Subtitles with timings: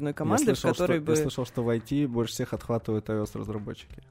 [0.00, 1.12] одной команды, слышал, в которой что, бы...
[1.12, 4.02] Я слышал, что в IT больше всех отхватывают iOS-разработчики.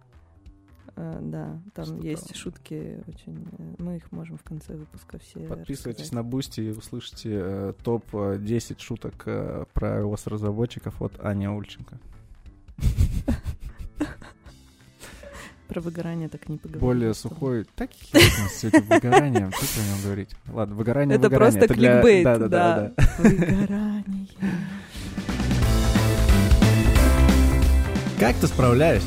[0.95, 2.35] Э, да, там Что есть там?
[2.35, 3.47] шутки очень...
[3.57, 6.11] э, Мы их можем в конце выпуска все Подписывайтесь рассказать.
[6.11, 11.97] на Бусти и услышите э, топ-10 шуток э, про iOS-разработчиков от Ани Аульченко.
[15.67, 16.81] Про выгорание так не поговорим.
[16.81, 17.63] Более сухой...
[17.75, 19.51] Так с этим выгоранием.
[19.51, 20.29] Что про него говорить?
[20.47, 21.59] Ладно, выгорание, Это выгорание.
[21.59, 22.91] просто кликбейт, да.
[23.19, 24.27] Выгорание.
[28.19, 29.03] Как ты справляешь?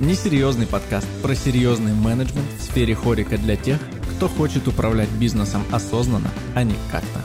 [0.00, 3.80] Несерьезный подкаст про серьезный менеджмент в сфере хорика для тех,
[4.14, 7.20] кто хочет управлять бизнесом осознанно, а не как-то.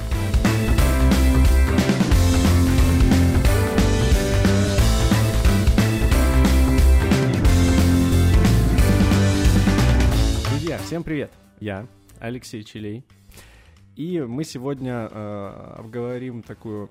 [10.52, 11.34] Друзья, всем привет!
[11.59, 11.85] Я
[12.21, 13.04] Алексей Челей.
[13.98, 16.90] И мы сегодня э, обговорим такую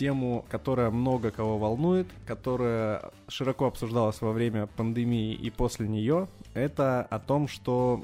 [0.00, 6.26] тему, которая много кого волнует, которая широко обсуждалась во время пандемии и после нее.
[6.54, 8.00] Это о том, что,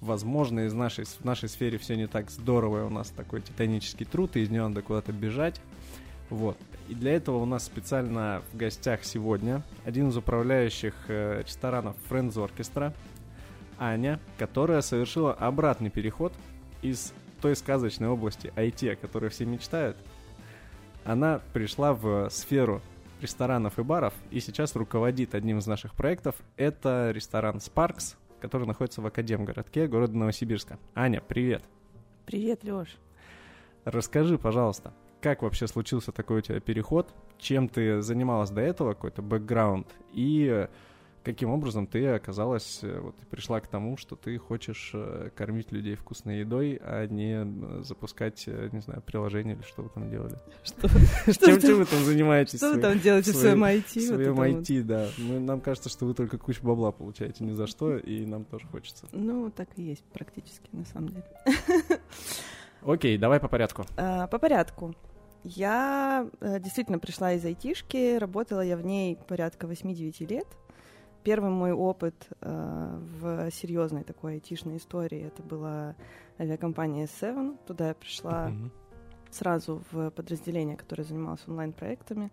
[0.00, 4.06] возможно, из нашей, в нашей сфере все не так здорово, и у нас такой титанический
[4.06, 5.60] труд, и из нее надо куда-то бежать.
[6.30, 6.56] Вот.
[6.88, 12.34] И для этого у нас специально в гостях сегодня один из управляющих э, ресторанов Friends
[12.34, 12.94] Orchestra,
[13.80, 16.32] Аня, которая совершила обратный переход
[16.82, 19.96] из той сказочной области IT, о которой все мечтают.
[21.04, 22.80] Она пришла в сферу
[23.20, 26.34] ресторанов и баров и сейчас руководит одним из наших проектов.
[26.56, 30.78] Это ресторан Sparks, который находится в Академгородке города Новосибирска.
[30.94, 31.62] Аня, привет!
[32.24, 32.88] Привет, Лёш.
[33.84, 39.20] Расскажи, пожалуйста, как вообще случился такой у тебя переход, чем ты занималась до этого, какой-то
[39.20, 40.68] бэкграунд, и
[41.24, 45.72] каким образом ты оказалась, э, вот и пришла к тому, что ты хочешь э, кормить
[45.72, 50.38] людей вкусной едой, а не э, запускать, не знаю, приложение или что вы там делали.
[50.64, 52.58] Что, Чем, вы чем вы там занимаетесь?
[52.58, 53.98] что вы там делаете в своем IT?
[53.98, 54.40] в своем?
[54.40, 55.08] IT, да.
[55.18, 59.08] Нам кажется, что вы только кучу бабла получаете ни за что, и нам тоже хочется.
[59.24, 61.24] Ну, так и есть практически, на самом деле.
[62.82, 63.86] Окей, давай по порядку.
[63.96, 64.94] А, По порядку.
[65.42, 70.46] Я действительно пришла из айтишки, работала я в ней порядка 8-9 лет.
[71.24, 75.96] Первый мой опыт э, в серьезной такой айтишной истории это была
[76.38, 77.56] авиакомпания Seven.
[77.66, 78.70] Туда я пришла Мгм.
[79.30, 82.30] сразу в подразделение, которое занималось онлайн-проектами.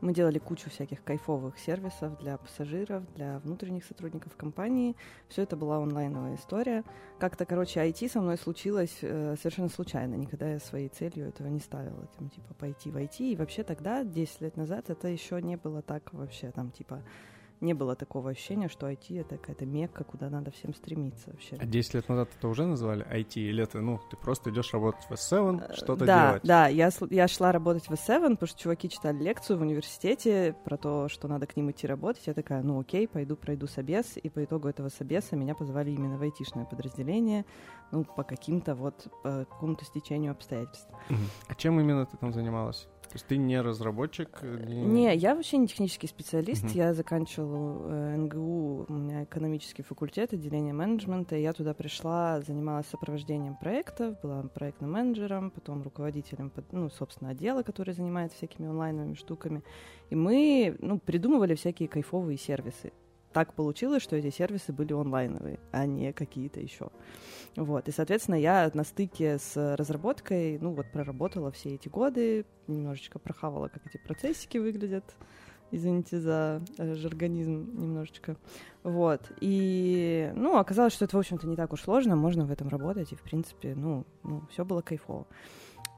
[0.00, 4.96] Мы делали кучу всяких кайфовых сервисов для пассажиров, для внутренних сотрудников компании.
[5.28, 6.84] Все это была онлайновая история.
[7.18, 10.14] Как-то, короче, IT со мной случилось э, совершенно случайно.
[10.14, 12.06] Никогда я своей целью этого не ставила.
[12.16, 13.18] Там, типа, пойти в IT.
[13.18, 16.50] И вообще тогда, 10 лет назад, это еще не было так вообще.
[16.52, 17.02] Там, типа,
[17.60, 21.56] не было такого ощущения, что IT— это какая-то мекка, куда надо всем стремиться вообще.
[21.60, 25.04] А 10 лет назад это уже называли IT, или это, ну, ты просто идешь работать
[25.04, 26.42] в S7, Э, что-то да, делать?
[26.44, 30.54] Да, я, сл- я шла работать в S7, потому что чуваки читали лекцию в университете
[30.64, 32.26] про то, что надо к ним идти работать.
[32.26, 34.16] Я такая, ну окей, пойду пройду собес.
[34.16, 37.44] И по итогу этого собеса меня позвали именно в айтишное подразделение,
[37.92, 40.88] ну, по каким-то вот, по какому-то стечению обстоятельств.
[41.48, 42.88] А чем именно ты там занималась?
[43.10, 44.40] То есть ты не разработчик?
[44.42, 46.62] Не, Не, я вообще не технический специалист.
[46.62, 46.72] Мгм.
[46.74, 51.34] Я заканчивала э, НГУ, у меня экономический факультет, отделение менеджмента.
[51.34, 57.64] и Я туда пришла, занималась сопровождением проектов, была проектным менеджером, потом руководителем, ну, собственно, отдела,
[57.64, 59.64] который занимается всякими онлайновыми штуками.
[60.10, 62.92] И мы, ну, придумывали всякие кайфовые сервисы.
[63.32, 66.88] Так получилось, что эти сервисы были онлайновые, а не какие-то еще.
[67.56, 67.88] Вот.
[67.88, 73.68] И, соответственно, я на стыке с разработкой, ну, вот проработала все эти годы, немножечко прохавала,
[73.68, 75.04] как эти процессики выглядят.
[75.72, 78.36] Извините за э, жаргонизм немножечко.
[78.82, 79.30] Вот.
[79.40, 83.12] И, ну, оказалось, что это, в общем-то, не так уж сложно, можно в этом работать,
[83.12, 85.26] и, в принципе, ну, ну все было кайфово.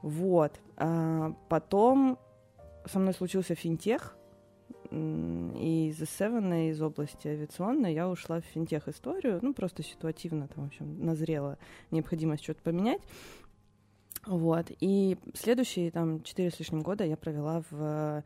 [0.03, 0.59] Вот.
[0.77, 2.19] А потом
[2.85, 4.15] со мной случился финтех,
[4.91, 10.67] и из Seven, из области авиационной я ушла в финтех-историю, ну, просто ситуативно там, в
[10.67, 11.57] общем, назрела
[11.89, 13.01] необходимость что-то поменять.
[14.25, 14.67] Вот.
[14.79, 18.23] И следующие там четыре с лишним года я провела в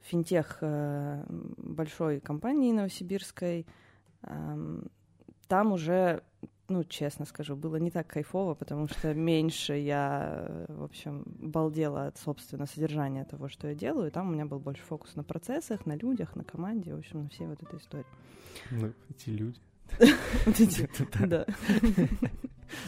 [0.00, 3.66] финтех э, большой компании новосибирской.
[4.22, 6.22] Там уже,
[6.70, 12.16] ну, честно скажу, было не так кайфово, потому что меньше я, в общем, балдела от,
[12.16, 14.08] собственно, содержания того, что я делаю.
[14.08, 17.24] И там у меня был больше фокус на процессах, на людях, на команде, в общем,
[17.24, 18.06] на всей вот этой истории.
[18.70, 19.58] Ну, эти люди.
[21.26, 21.46] Да.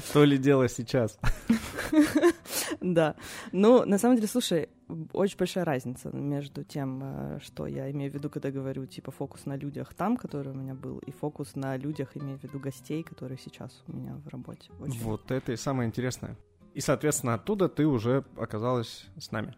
[0.09, 1.19] Что ли дело сейчас?
[2.81, 3.17] Да.
[3.53, 4.69] Ну, на самом деле, слушай,
[5.13, 9.47] очень большая разница между тем, э, что я имею в виду, когда говорю, типа, фокус
[9.47, 13.03] на людях там, который у меня был, и фокус на людях, имею в виду гостей,
[13.03, 14.71] которые сейчас у меня в работе.
[14.81, 16.37] Очень- Вот это и самое интересное.
[16.75, 19.55] И, соответственно, оттуда ты уже оказалась с нами.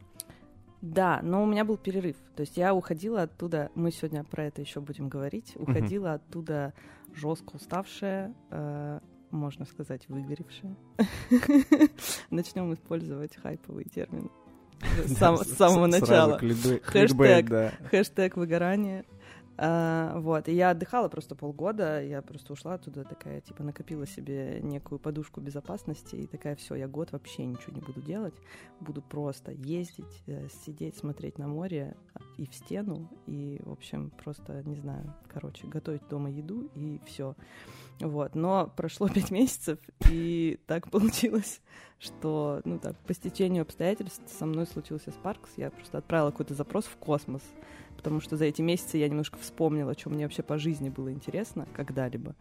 [0.80, 2.16] Да, но у меня был перерыв.
[2.36, 6.14] То есть я уходила оттуда, мы сегодня про это еще будем говорить, уходила uh-huh.
[6.14, 6.74] оттуда
[7.14, 10.76] жестко уставшая, э, можно сказать, выгоревшая.
[12.30, 14.28] Начнем использовать хайповые термины.
[15.06, 16.38] С самого начала.
[17.90, 19.04] Хэштег выгорание.
[19.56, 24.58] А, вот, и я отдыхала просто полгода, я просто ушла оттуда такая, типа, накопила себе
[24.62, 28.34] некую подушку безопасности и такая, все, я год вообще ничего не буду делать,
[28.80, 31.96] буду просто ездить, э, сидеть, смотреть на море
[32.36, 37.36] и в стену, и, в общем, просто, не знаю, короче, готовить дома еду и все.
[38.00, 39.78] Вот, но прошло пять месяцев,
[40.10, 41.60] и так получилось,
[41.98, 46.84] что, ну так, по стечению обстоятельств со мной случился Спаркс, я просто отправила какой-то запрос
[46.84, 47.42] в космос,
[47.96, 51.66] потому что за эти месяцы я немножко вспомнила, что мне вообще по жизни было интересно
[51.74, 52.34] когда-либо.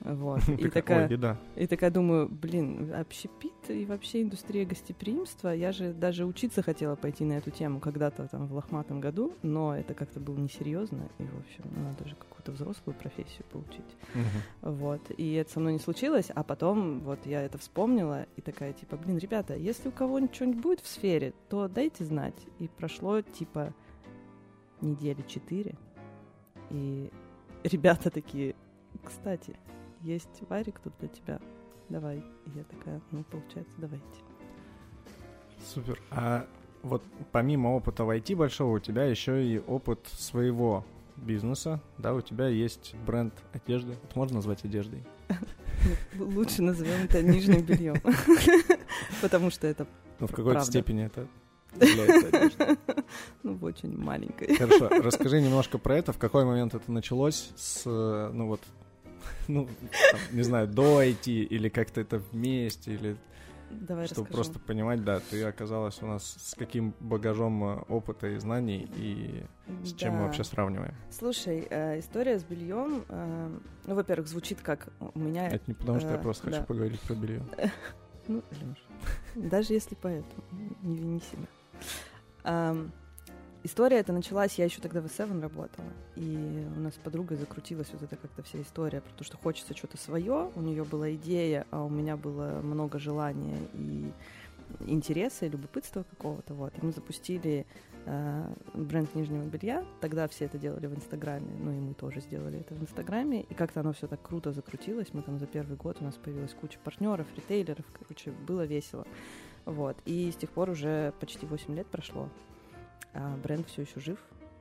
[0.00, 0.46] Вот.
[0.48, 1.08] И такая,
[1.56, 5.48] и такая думаю, блин, общепит и вообще индустрия гостеприимства.
[5.48, 9.76] Я же даже учиться хотела пойти на эту тему когда-то там в лохматом году, но
[9.76, 11.08] это как-то было несерьезно.
[11.18, 13.96] И, в общем, надо же какую-то взрослую профессию получить.
[14.14, 14.72] Угу.
[14.72, 15.00] Вот.
[15.16, 18.96] И это со мной не случилось, а потом вот я это вспомнила и такая, типа,
[18.96, 22.36] блин, ребята, если у кого-нибудь что-нибудь будет в сфере, то дайте знать.
[22.58, 23.72] И прошло, типа,
[24.80, 25.74] недели четыре.
[26.70, 27.10] И
[27.64, 28.54] ребята такие,
[29.04, 29.56] кстати,
[30.00, 31.40] есть варик тут для тебя,
[31.88, 32.18] давай.
[32.18, 34.04] И я такая, ну, получается, давайте.
[35.64, 36.00] Супер.
[36.10, 36.46] А
[36.82, 37.02] вот
[37.32, 40.84] помимо опыта в IT большого, у тебя еще и опыт своего
[41.16, 43.92] бизнеса, да, у тебя есть бренд одежды.
[43.92, 45.04] Это можно назвать одеждой?
[46.18, 47.96] Лучше назовем это нижним бельем,
[49.22, 49.86] потому что это
[50.20, 51.26] Ну, в какой-то степени это
[53.42, 54.56] Ну, в очень маленькой.
[54.56, 56.12] Хорошо, расскажи немножко про это.
[56.12, 58.60] В какой момент это началось с, ну вот,
[59.48, 59.68] ну,
[60.10, 63.16] там, не знаю, до IT или как-то это вместе, или
[63.70, 64.34] Давай чтобы расскажу.
[64.34, 69.44] просто понимать, да, ты оказалась у нас с каким багажом э, опыта и знаний и
[69.84, 70.18] с чем да.
[70.18, 70.94] мы вообще сравниваем.
[71.10, 75.48] Слушай, э, история с бельем, э, ну, во-первых, звучит как у меня.
[75.48, 76.52] Это не потому, что я просто да.
[76.52, 77.42] хочу поговорить про белье.
[78.28, 78.86] Ну, Леш,
[79.34, 80.42] даже если поэтому,
[80.82, 81.46] не вини себя.
[83.62, 87.88] История эта началась, я еще тогда в Seven работала, и у нас с подругой закрутилась
[87.92, 91.66] вот эта как-то вся история про то, что хочется что-то свое, у нее была идея,
[91.72, 94.12] а у меня было много желания и
[94.86, 96.72] интереса и любопытства какого-то, вот.
[96.80, 97.66] И мы запустили
[98.04, 99.84] э, бренд нижнего белья.
[100.00, 103.42] Тогда все это делали в Инстаграме, ну и мы тоже сделали это в Инстаграме.
[103.42, 105.12] И как-то оно все так круто закрутилось.
[105.12, 109.06] Мы там за первый год у нас появилась куча партнеров, ритейлеров, короче, было весело.
[109.66, 109.96] Вот.
[110.06, 112.28] И с тех пор уже почти 8 лет прошло.
[113.12, 114.18] А бренд все еще жив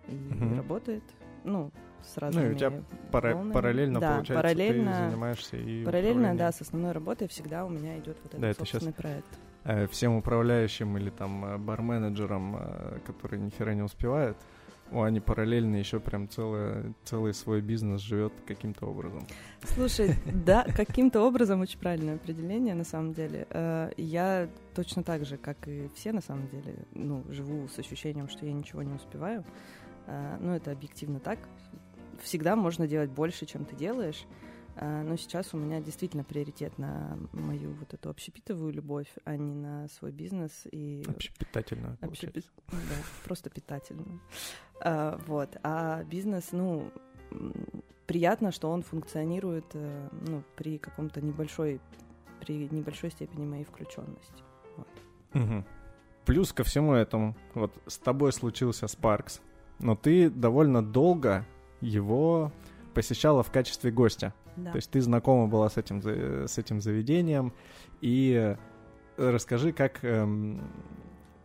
[0.07, 0.57] и mm-hmm.
[0.57, 1.03] работает.
[1.43, 1.71] Ну,
[2.03, 2.73] с разными Ну, и у тебя
[3.11, 7.69] пара- параллельно, да, получается, параллельно, ты занимаешься и Параллельно, да, с основной работой всегда у
[7.69, 8.95] меня идет вот этот да, собственный это сейчас...
[8.95, 9.39] проект.
[9.63, 14.37] Э, всем управляющим или там э, бар-менеджерам, э, которые ни хера не успевают,
[14.91, 19.25] о, они параллельно еще прям целый, целый свой бизнес живет каким-то образом.
[19.63, 20.15] Слушай,
[20.45, 23.47] да, каким-то образом очень правильное определение, на самом деле.
[23.97, 28.45] Я точно так же, как и все, на самом деле, ну, живу с ощущением, что
[28.45, 29.43] я ничего не успеваю.
[30.39, 31.39] Ну, это объективно так.
[32.21, 34.25] Всегда можно делать больше, чем ты делаешь.
[34.77, 39.53] А, но сейчас у меня действительно приоритет на мою вот эту общепитовую любовь, а не
[39.53, 40.67] на свой бизнес.
[40.71, 41.03] И...
[41.07, 42.43] Общепитательную, Общепи...
[42.71, 42.77] Да,
[43.23, 44.21] просто питательную.
[44.81, 45.57] А, вот.
[45.63, 46.91] А бизнес, ну,
[48.05, 51.79] приятно, что он функционирует э, ну, при каком-то небольшой,
[52.41, 54.43] при небольшой степени моей включенности.
[54.75, 55.41] Вот.
[55.41, 55.63] Угу.
[56.25, 59.39] Плюс ко всему этому, вот с тобой случился Sparks,
[59.79, 61.45] но ты довольно долго
[61.81, 62.51] его
[62.93, 64.33] посещала в качестве гостя.
[64.57, 64.71] Да.
[64.71, 67.53] То есть ты знакома была с этим, с этим заведением.
[68.01, 68.55] И
[69.17, 70.61] расскажи, как, эм,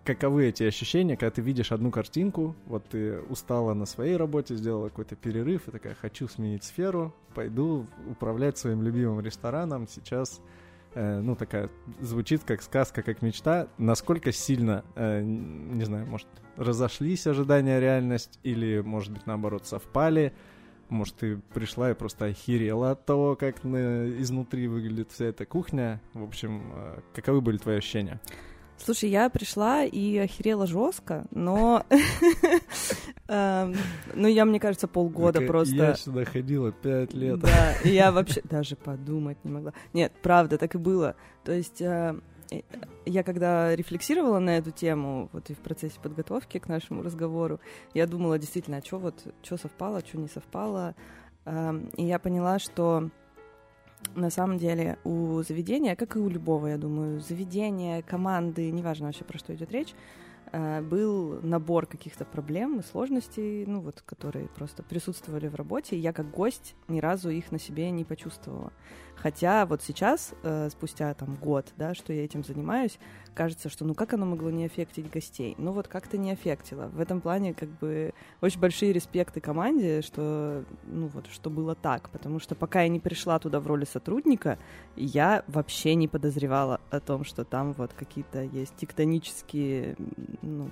[0.04, 4.88] каковы эти ощущения, когда ты видишь одну картинку, вот ты устала на своей работе, сделала
[4.88, 10.40] какой-то перерыв, и такая, хочу сменить сферу, пойду управлять своим любимым рестораном, сейчас
[10.94, 13.68] э, ну, такая, звучит как сказка, как мечта.
[13.78, 20.32] Насколько сильно, э, не знаю, может, разошлись ожидания, реальность, или, может быть, наоборот, совпали?
[20.90, 24.08] Может, ты пришла и просто охерела от того, как на...
[24.20, 26.00] изнутри выглядит вся эта кухня.
[26.14, 28.20] В общем, э, каковы были твои ощущения?
[28.76, 31.84] Слушай, я пришла и охерела жестко, но...
[33.28, 33.76] Эм,
[34.14, 35.74] ну, я, мне кажется, полгода просто...
[35.74, 37.38] Я сюда ходила пять лет.
[37.38, 39.72] Да, я вообще даже подумать не могла.
[39.92, 41.14] Нет, правда, так и было.
[41.44, 42.18] То есть э,
[43.06, 47.60] я когда рефлексировала на эту тему, вот и в процессе подготовки к нашему разговору,
[47.94, 50.94] я думала действительно, а что вот, что совпало, что не совпало.
[51.96, 53.10] И я поняла, что
[54.14, 59.24] на самом деле у заведения, как и у любого, я думаю, заведения, команды, неважно вообще
[59.24, 59.94] про что идет речь,
[60.52, 66.00] э, был набор каких-то проблем и сложностей, ну вот, которые просто присутствовали в работе, и
[66.00, 68.72] я как гость ни разу их на себе не почувствовала.
[69.22, 72.98] Хотя вот сейчас, э, спустя там год, да, что я этим занимаюсь,
[73.34, 75.54] кажется, что ну как оно могло не аффектить гостей?
[75.58, 76.86] Ну вот как-то не аффектило.
[76.86, 82.08] В этом плане как бы очень большие респекты команде, что ну вот что было так,
[82.10, 84.58] потому что пока я не пришла туда в роли сотрудника,
[84.96, 89.96] я вообще не подозревала о том, что там вот какие-то есть тектонические
[90.42, 90.70] ну,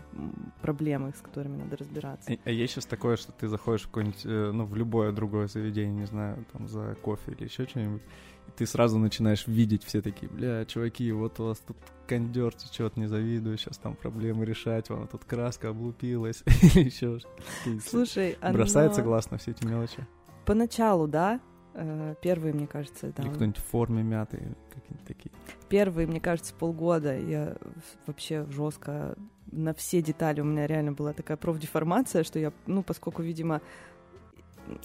[0.62, 2.32] проблемы, с которыми надо разбираться.
[2.32, 5.48] А, а есть сейчас такое, что ты заходишь в какое-нибудь, э, ну в любое другое
[5.48, 8.02] заведение, не знаю, там за кофе или еще что-нибудь,
[8.56, 11.76] ты сразу начинаешь видеть все такие, бля, чуваки, вот у вас тут
[12.06, 17.18] кондер течет, не завидую, сейчас там проблемы решать, вам тут краска облупилась, или еще
[17.86, 20.06] Слушай, Бросается глаз на все эти мелочи?
[20.46, 21.40] Поначалу, да,
[21.74, 23.22] э, Первые, мне кажется, да.
[23.22, 24.40] Или кто-нибудь в форме мятый,
[24.74, 25.30] какие-нибудь такие.
[25.68, 27.56] Первые, мне кажется, полгода я
[28.06, 29.16] вообще жестко
[29.52, 33.60] на все детали у меня реально была такая профдеформация, что я, ну, поскольку, видимо,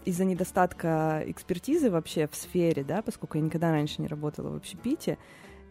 [0.05, 5.17] из-за недостатка экспертизы вообще в сфере, да, поскольку я никогда раньше не работала в общепите,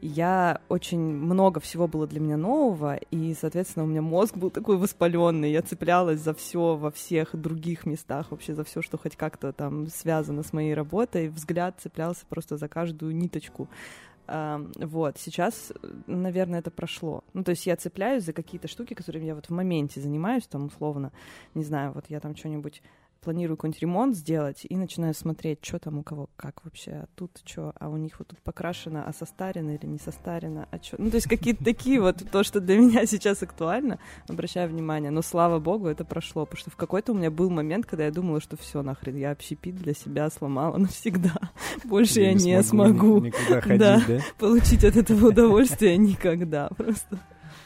[0.05, 4.77] я очень много всего было для меня нового, и, соответственно, у меня мозг был такой
[4.77, 5.53] воспаленный.
[5.53, 9.87] Я цеплялась за все во всех других местах, вообще за все, что хоть как-то там
[9.87, 11.29] связано с моей работой.
[11.29, 13.69] Взгляд цеплялся просто за каждую ниточку.
[14.27, 15.73] Вот, сейчас,
[16.09, 17.23] наверное, это прошло.
[17.33, 20.67] Ну, то есть я цепляюсь за какие-то штуки, которыми я вот в моменте занимаюсь, там,
[20.67, 21.13] условно,
[21.55, 22.83] не знаю, вот я там что-нибудь
[23.23, 27.41] планирую какой-нибудь ремонт сделать и начинаю смотреть, что там у кого, как вообще, а тут
[27.45, 30.97] что, а у них вот тут покрашено, а состарено или не состарено, а что.
[30.99, 33.99] Ну, то есть какие-то такие вот, то, что для меня сейчас актуально,
[34.29, 35.11] обращаю внимание.
[35.11, 38.11] Но, слава богу, это прошло, потому что в какой-то у меня был момент, когда я
[38.11, 41.35] думала, что все нахрен, я общепит для себя сломала навсегда.
[41.85, 44.21] Больше я, я не, не смогу, смогу ходить, да, да?
[44.39, 47.21] получить от этого удовольствие никогда просто.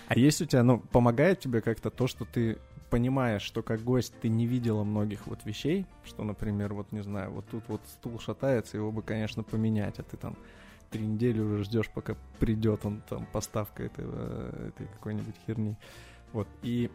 [0.08, 2.58] А есть у тебя, ну, помогает тебе как-то то, что ты
[2.96, 7.30] понимаешь, что как гость ты не видела многих вот вещей, что, например, вот не знаю,
[7.30, 10.34] вот тут вот стул шатается, его бы, конечно, поменять, а ты там
[10.90, 15.76] три недели уже ждешь, пока придет он там поставка этого, этой какой-нибудь херни.
[16.32, 16.90] Вот, и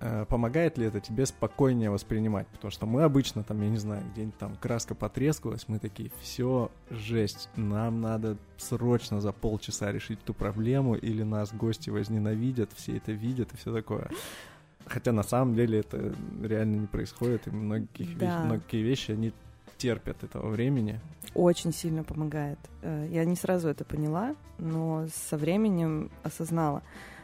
[0.00, 2.48] э, помогает ли это тебе спокойнее воспринимать?
[2.48, 6.72] Потому что мы обычно там, я не знаю, где-нибудь там краска потрескалась, мы такие, все,
[6.90, 13.12] жесть, нам надо срочно за полчаса решить ту проблему, или нас гости возненавидят, все это
[13.12, 14.10] видят и все такое.
[14.90, 18.26] Хотя на самом деле это реально не происходит, и многие, да.
[18.26, 19.32] вещи, многие вещи, они
[19.78, 20.98] терпят этого времени.
[21.32, 22.58] Очень сильно помогает.
[22.82, 26.82] Э, я не сразу это поняла, но со временем осознала.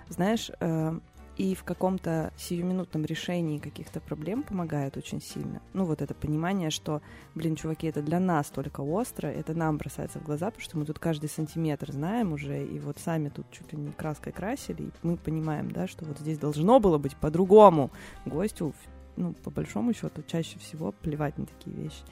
[0.09, 0.99] Знаешь, э,
[1.37, 5.61] и в каком-то сиюминутном решении каких-то проблем помогает очень сильно.
[5.75, 7.03] Ну, вот это понимание, что,
[7.35, 10.87] блин, чуваки, это для нас только остро, это нам бросается в глаза, потому что мы
[10.87, 14.91] тут каждый сантиметр знаем уже, и вот сами тут чуть ли не краской красили, и
[15.03, 17.91] мы понимаем, да, что вот здесь должно было быть по-другому.
[18.25, 18.73] Гостю,
[19.17, 22.03] ну, по большому счету, чаще всего плевать на такие вещи.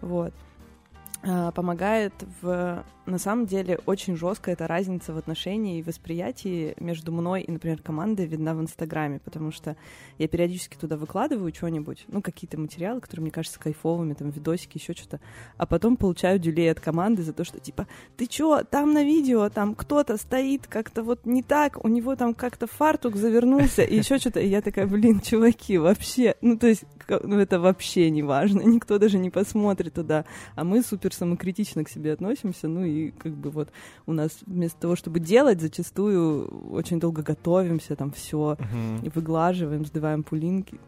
[0.00, 0.32] Вот.
[1.22, 2.84] А, помогает в...
[3.06, 7.80] На самом деле очень жестко эта разница в отношении и восприятии между мной и, например,
[7.80, 9.76] командой видна в Инстаграме, потому что
[10.18, 14.92] я периодически туда выкладываю что-нибудь, ну, какие-то материалы, которые мне кажутся кайфовыми, там, видосики, еще
[14.92, 15.20] что-то,
[15.56, 17.86] а потом получаю дюлей от команды за то, что, типа,
[18.18, 22.34] ты чё, там на видео, там кто-то стоит как-то вот не так, у него там
[22.34, 26.84] как-то фартук завернулся, и еще что-то, и я такая, блин, чуваки, вообще, ну, то есть,
[27.08, 31.84] ну, это вообще не важно, никто даже не посмотрит туда, а мы супер супер самокритично
[31.84, 33.70] к себе относимся, ну и как бы вот
[34.06, 39.12] у нас вместо того, чтобы делать, зачастую очень долго готовимся, там все uh-huh.
[39.14, 40.78] выглаживаем, сдуваем пулинки.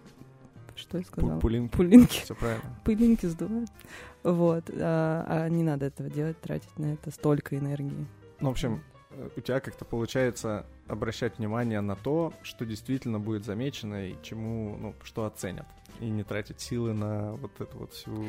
[0.76, 1.40] Что я сказала?
[1.40, 1.76] Пулинки.
[1.76, 2.20] Пулинки.
[2.24, 2.80] Все правильно.
[2.84, 3.66] Пылинки сдуваем.
[4.22, 4.70] Вот.
[4.70, 8.06] А, а не надо этого делать, тратить на это столько энергии.
[8.40, 13.44] Ну, в общем, э, у тебя как-то получается обращать внимание на то, что действительно будет
[13.44, 15.66] замечено и чему, ну, что оценят.
[16.00, 18.24] И не тратить силы на вот эту вот всю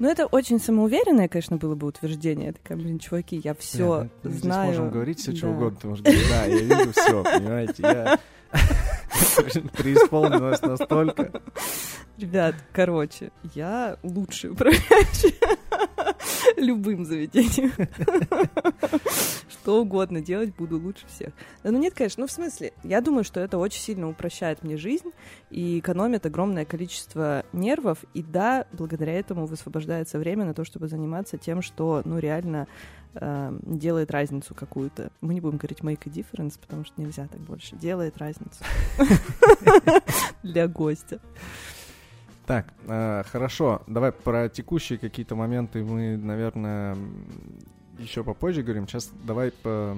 [0.00, 2.52] ну, это очень самоуверенное, конечно, было бы утверждение.
[2.54, 4.60] Такая, блин, чуваки, я все Нет, ну, знаю.
[4.60, 5.36] Мы можем говорить все, да.
[5.36, 5.90] что угодно.
[5.90, 8.18] Можешь говорить, да, я вижу все, понимаете, я
[9.76, 11.42] преисполнилась настолько.
[12.16, 15.34] Ребят, короче, я лучший управляющий
[16.60, 17.72] любым заведением.
[19.48, 21.32] Что угодно делать буду лучше всех.
[21.62, 24.76] Да, ну нет, конечно, ну в смысле, я думаю, что это очень сильно упрощает мне
[24.76, 25.10] жизнь
[25.50, 31.36] и экономит огромное количество нервов, и да, благодаря этому высвобождается время на то, чтобы заниматься
[31.36, 32.68] тем, что, ну, реально
[33.14, 35.10] э, делает разницу какую-то.
[35.20, 37.76] Мы не будем говорить make a difference, потому что нельзя так больше.
[37.76, 38.64] Делает разницу
[40.42, 41.20] для гостя.
[42.50, 46.96] Так, э, хорошо, давай про текущие какие-то моменты мы, наверное,
[47.96, 48.88] еще попозже говорим.
[48.88, 49.96] Сейчас давай по...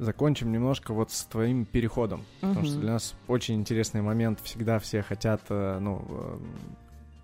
[0.00, 2.24] закончим немножко вот с твоим переходом.
[2.40, 2.66] Потому Мгм.
[2.68, 4.40] что для нас очень интересный момент.
[4.42, 6.38] Всегда все хотят, э, ну, э,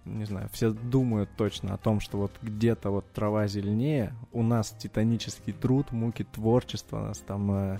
[0.04, 4.14] не знаю, все думают точно о том, что вот где-то вот трава зеленее.
[4.30, 7.08] У нас титанический труд, муки творчества.
[7.08, 7.78] Нас там э,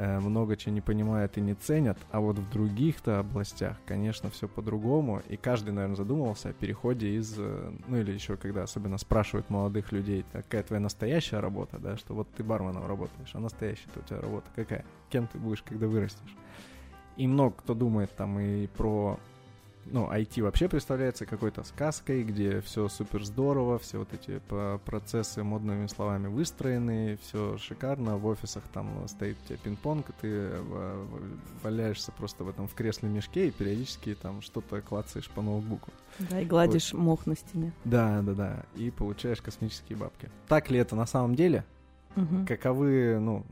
[0.00, 1.98] много чего не понимают и не ценят.
[2.10, 5.22] А вот в других-то областях, конечно, все по-другому.
[5.28, 7.34] И каждый, наверное, задумывался о переходе из...
[7.38, 12.14] э, Ну, или еще когда особенно спрашивают молодых людей, какая твоя настоящая работа, да, что
[12.14, 14.84] вот ты барменом работаешь, а настоящая у тебя работа какая?
[15.10, 16.36] Кем ты будешь, когда вырастешь?
[17.16, 19.18] И много кто думает там и про
[19.86, 25.42] ну, IT вообще представляется какой-то сказкой, где все супер здорово, все вот эти по- процессы
[25.42, 31.06] модными словами выстроены, все шикарно, в офисах там стоит у тебя пинг-понг, и ты э,
[31.62, 35.90] валяешься просто в этом в кресле мешке и периодически там что-то клацаешь по ноутбуку.
[36.18, 37.72] Да, и гладишь мох на стене.
[37.84, 40.28] Да, да, да, и получаешь космические бабки.
[40.48, 41.64] Так ли это на самом деле?
[42.16, 42.46] Мгм.
[42.46, 43.44] Каковы, ну,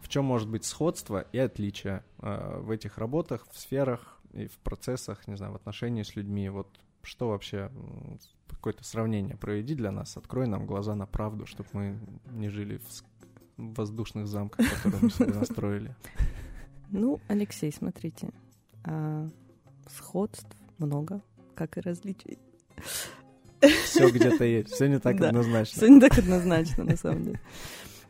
[0.00, 4.58] в чем может быть сходство и отличие э, в этих работах, в сферах и в
[4.58, 6.48] процессах, не знаю, в отношении с людьми?
[6.48, 6.68] Вот
[7.02, 7.70] что вообще,
[8.48, 11.98] какое-то сравнение проведи для нас, открой нам глаза на правду, чтобы мы
[12.32, 15.96] не жили в, воздушных замках, которые мы себе настроили.
[16.90, 18.30] Ну, Алексей, смотрите,
[18.84, 19.28] а,
[19.88, 21.20] сходств много,
[21.54, 22.38] как и различий.
[23.60, 25.28] Все где-то есть, все не так Да.
[25.28, 25.76] однозначно.
[25.76, 27.40] Все не так однозначно, на самом деле.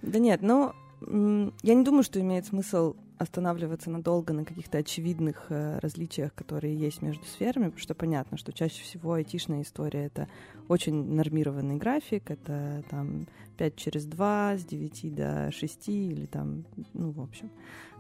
[0.02, 5.78] Да нет, но я не думаю, что имеет смысл останавливаться надолго на каких-то очевидных э,
[5.80, 10.28] различиях, которые есть между сферами, потому что понятно, что чаще всего айтишная история— это
[10.68, 17.10] очень нормированный график, это там 5 через 2, с 9 до 6 или там, ну,
[17.10, 17.50] в общем.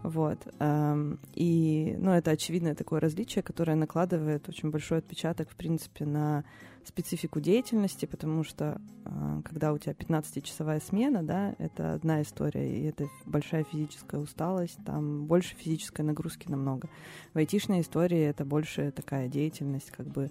[0.02, 0.38] Вот.
[0.60, 6.44] Эм, И, ну, это очевидное такое различие, которое накладывает очень большой отпечаток, в принципе, на
[6.88, 12.84] специфику деятельности, потому что а, когда у тебя 15-часовая смена, да, это одна история, и
[12.84, 16.88] это большая физическая усталость, там больше физической нагрузки намного.
[17.34, 20.30] В айтишной истории это больше такая деятельность, как бы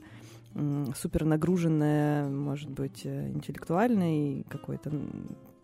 [0.96, 4.92] супер нагруженная, может быть, э, интеллектуальной какой-то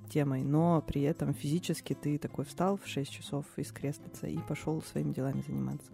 [0.10, 4.82] темой, но при этом физически ты такой встал в 6 часов из креслица и пошел
[4.84, 5.92] своими делами заниматься.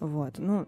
[0.00, 0.38] Вот.
[0.38, 0.66] Ну,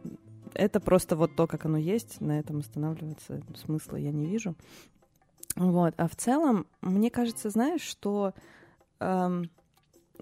[0.57, 4.55] это просто вот то, как оно есть, на этом останавливаться смысла я не вижу.
[5.57, 5.95] Вот.
[5.97, 8.35] А в целом, мне кажется, знаешь, что
[9.01, 9.51] эм,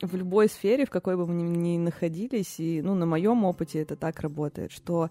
[0.01, 3.81] в любой сфере, в какой бы мы ни, ни находились, и ну, на моем опыте
[3.81, 5.11] это так работает, что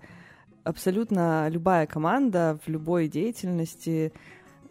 [0.64, 4.14] абсолютно любая команда в любой деятельности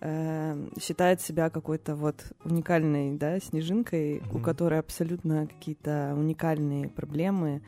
[0.00, 4.42] э, считает себя какой-то вот уникальной, да, снежинкой, у Мгм.
[4.42, 7.62] которой абсолютно какие-то уникальные проблемы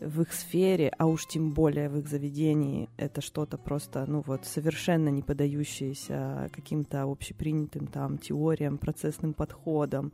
[0.00, 4.44] в их сфере, а уж тем более в их заведении, это что-то просто, ну вот,
[4.44, 10.12] совершенно не поддающееся каким-то общепринятым там теориям, процессным подходам,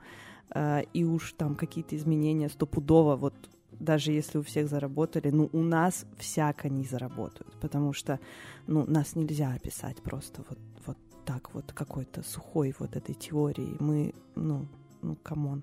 [0.51, 3.35] э, и уж там какие-то изменения стопудово, вот
[3.71, 8.21] даже если у всех заработали, ну, у нас всяко не заработают, потому что,
[8.67, 13.77] ну, нас нельзя описать просто вот, вот так вот какой-то сухой вот этой теорией.
[13.81, 14.67] Мы, ну,
[15.05, 15.63] ну, come on.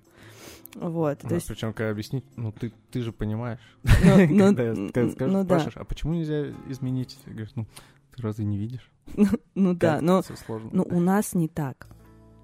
[0.74, 3.60] Вот, то есть, Причем, когда объяснить, ну ты, ты же понимаешь.
[4.04, 7.18] ну, ну, Когда ну да, спрашиваешь, а почему нельзя изменить?
[7.26, 7.66] Говоришь, ну,
[8.14, 8.90] ты разве не видишь?
[9.54, 10.22] ну да, Как но.
[10.72, 11.88] Ну, у нас не так.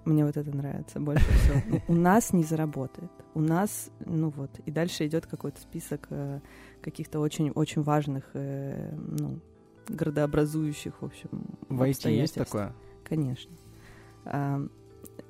[0.05, 1.63] Мне вот это нравится больше всего.
[1.69, 3.11] Ну, У нас не заработает.
[3.35, 6.41] У нас, ну вот, и дальше идет какой-то список э,
[6.81, 9.41] каких-то очень-очень важных, э, ну,
[9.87, 11.29] градообразующих, в общем,
[11.69, 12.75] В IT есть такое?
[13.05, 13.53] Конечно.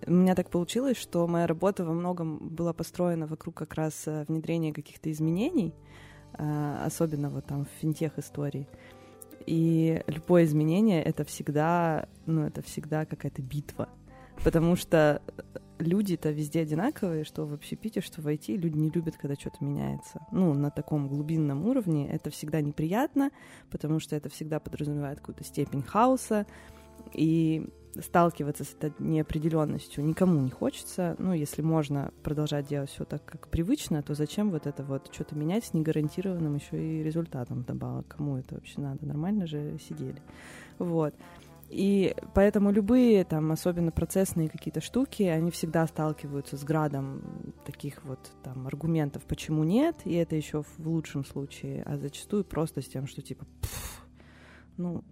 [0.07, 4.25] У меня так получилось, что моя работа во многом была построена вокруг как раз э,
[4.29, 5.75] внедрения каких-то изменений,
[6.35, 8.69] а, особенно вот там в финтех-истории.
[9.47, 13.89] И любое изменение— это всегда, ну, это всегда какая-то битва.
[14.45, 15.23] Потому что
[15.79, 20.21] люди-то везде одинаковые, что в общепите, что в IT, люди не любят, когда что-то меняется.
[20.31, 23.31] Ну, на таком глубинном уровне это всегда неприятно,
[23.71, 26.47] потому что это всегда подразумевает какую-то степень хаоса,
[27.13, 27.69] и
[28.01, 31.17] сталкиваться с этой неопределенностью никому не хочется.
[31.19, 35.35] Ну, если можно продолжать делать все так, как привычно, то зачем вот это вот что-то
[35.35, 38.07] менять с негарантированным еще и результатом вдобавок?
[38.09, 39.07] Кому это вообще надо?
[39.07, 40.23] Нормально же сидели.
[40.79, 41.15] Вот.
[41.69, 48.21] И поэтому любые там, особенно процессные какие-то штуки, они всегда сталкиваются с градом таких вот
[48.43, 53.07] там аргументов, почему нет, и это еще в лучшем случае, а зачастую просто с тем,
[53.07, 54.07] что типа, «Пф,
[54.79, 55.05] ну,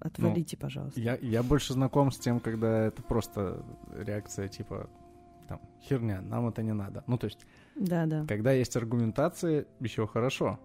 [0.00, 1.00] отвалите, пожалуйста.
[1.00, 3.62] Я, я больше знаком с тем, когда это просто
[3.96, 4.88] реакция типа
[5.48, 7.02] там, херня, нам это не надо.
[7.06, 8.24] Ну, то есть, Да, да.
[8.26, 10.58] когда есть аргументации, еще хорошо.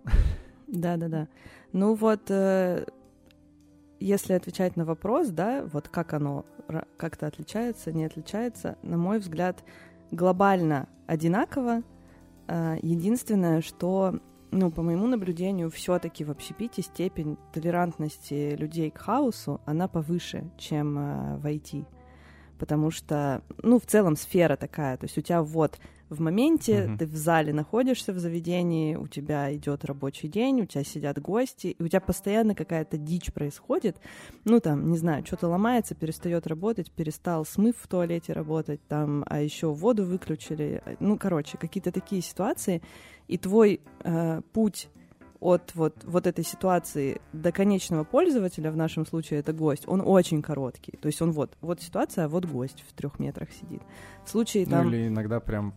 [0.67, 1.27] Да, да, да.
[1.71, 2.85] Ну вот, э,
[3.99, 6.45] если отвечать на вопрос, да, вот как оно
[6.97, 9.63] как-то отличается, не отличается, на мой взгляд,
[10.11, 11.83] глобально одинаково,
[12.45, 14.19] А, единственное, что,
[14.53, 20.97] ну, по моему наблюдению, все-таки в общепите степень толерантности людей к хаосу, она повыше, чем
[20.97, 21.85] э, в IT.
[22.63, 24.95] Потому что, ну, в целом сфера такая.
[24.95, 26.97] То есть у тебя вот в моменте, mm-hmm.
[26.97, 31.75] ты в зале находишься в заведении, у тебя идет рабочий день, у тебя сидят гости,
[31.77, 33.97] и у тебя постоянно какая-то дичь происходит.
[34.45, 39.41] Ну, там, не знаю, что-то ломается, перестает работать, перестал смыв в туалете работать, там, а
[39.41, 40.81] еще воду выключили.
[41.01, 42.81] Ну, короче, какие-то такие ситуации.
[43.27, 44.87] И твой э, путь
[45.43, 50.41] от вот, вот этой ситуации до конечного пользователя, в нашем случае это гость, он очень
[50.41, 50.93] короткий.
[51.01, 53.81] То есть он вот, вот ситуация, а вот гость в трех метрах сидит.
[54.25, 54.85] В случае там...
[54.85, 55.73] Ну или иногда прям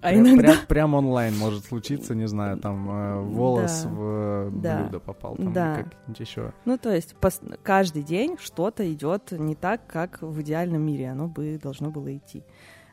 [0.00, 0.42] а прям, иногда...
[0.42, 3.90] Прям, прям онлайн может случиться, не знаю, там э, волос да.
[3.90, 4.82] в да.
[4.82, 5.76] блюдо попал, там да.
[5.76, 6.52] как-нибудь еще.
[6.64, 7.40] Ну, то есть пос...
[7.62, 12.44] каждый день что-то идет не так, как в идеальном мире оно бы должно было идти.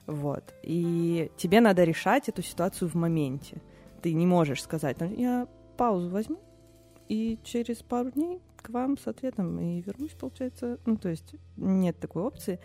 [0.06, 0.54] Вот.
[0.64, 3.62] И тебе надо решать эту ситуацию в моменте.
[4.02, 6.40] Ты не можешь сказать, «Ну, я паузу возьму,
[7.08, 10.78] и через пару дней к вам с ответом и вернусь, получается.
[10.86, 12.60] Ну, то есть нет такой опции.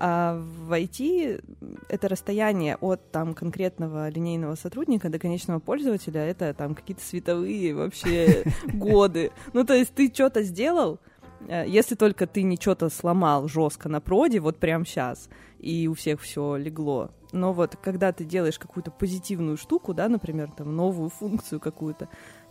[0.00, 1.42] А в IT
[1.88, 8.44] это расстояние от там конкретного линейного сотрудника до конечного пользователя, это там какие-то световые вообще
[8.72, 9.32] годы.
[9.52, 11.00] Ну, то есть ты что-то сделал,
[11.48, 15.28] э, если только ты не что-то сломал жестко на проде, вот прямо сейчас,
[15.58, 17.10] и у всех все легло.
[17.32, 22.08] Но вот когда ты делаешь какую-то позитивную штуку, да, например, там новую функцию какую-то,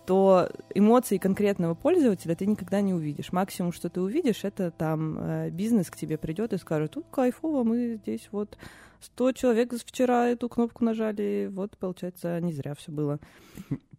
[0.07, 3.33] то эмоции конкретного пользователя ты никогда не увидишь.
[3.33, 7.65] Максимум, что ты увидишь, это там э, бизнес к тебе придет и скажет, тут кайфово,
[7.65, 8.57] мы здесь вот
[9.01, 13.19] 100 человек вчера эту кнопку нажали, вот, получается, не зря все было.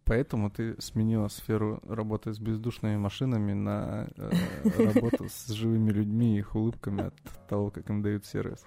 [0.03, 4.31] Поэтому ты сменила сферу работы с бездушными машинами на э,
[4.91, 7.13] работу с живыми людьми и их улыбками от
[7.47, 8.65] того, как им дают сервис.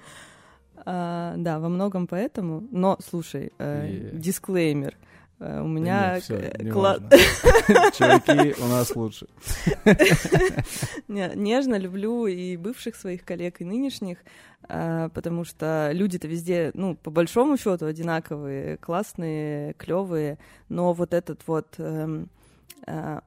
[0.77, 2.63] А, да, во многом поэтому.
[2.71, 4.17] Но, слушай, э, yeah.
[4.17, 4.97] дисклеймер—
[5.43, 6.21] у меня
[6.73, 7.01] класс...
[7.97, 9.27] Чуваки у нас лучше.
[11.09, 14.19] Нежно люблю и бывших своих коллег, и нынешних,
[14.69, 21.41] э, потому что люди-то везде, ну, по большому счету одинаковые, классные, клевые, но вот этот
[21.47, 22.29] вот, эм,
[22.87, 23.21] э,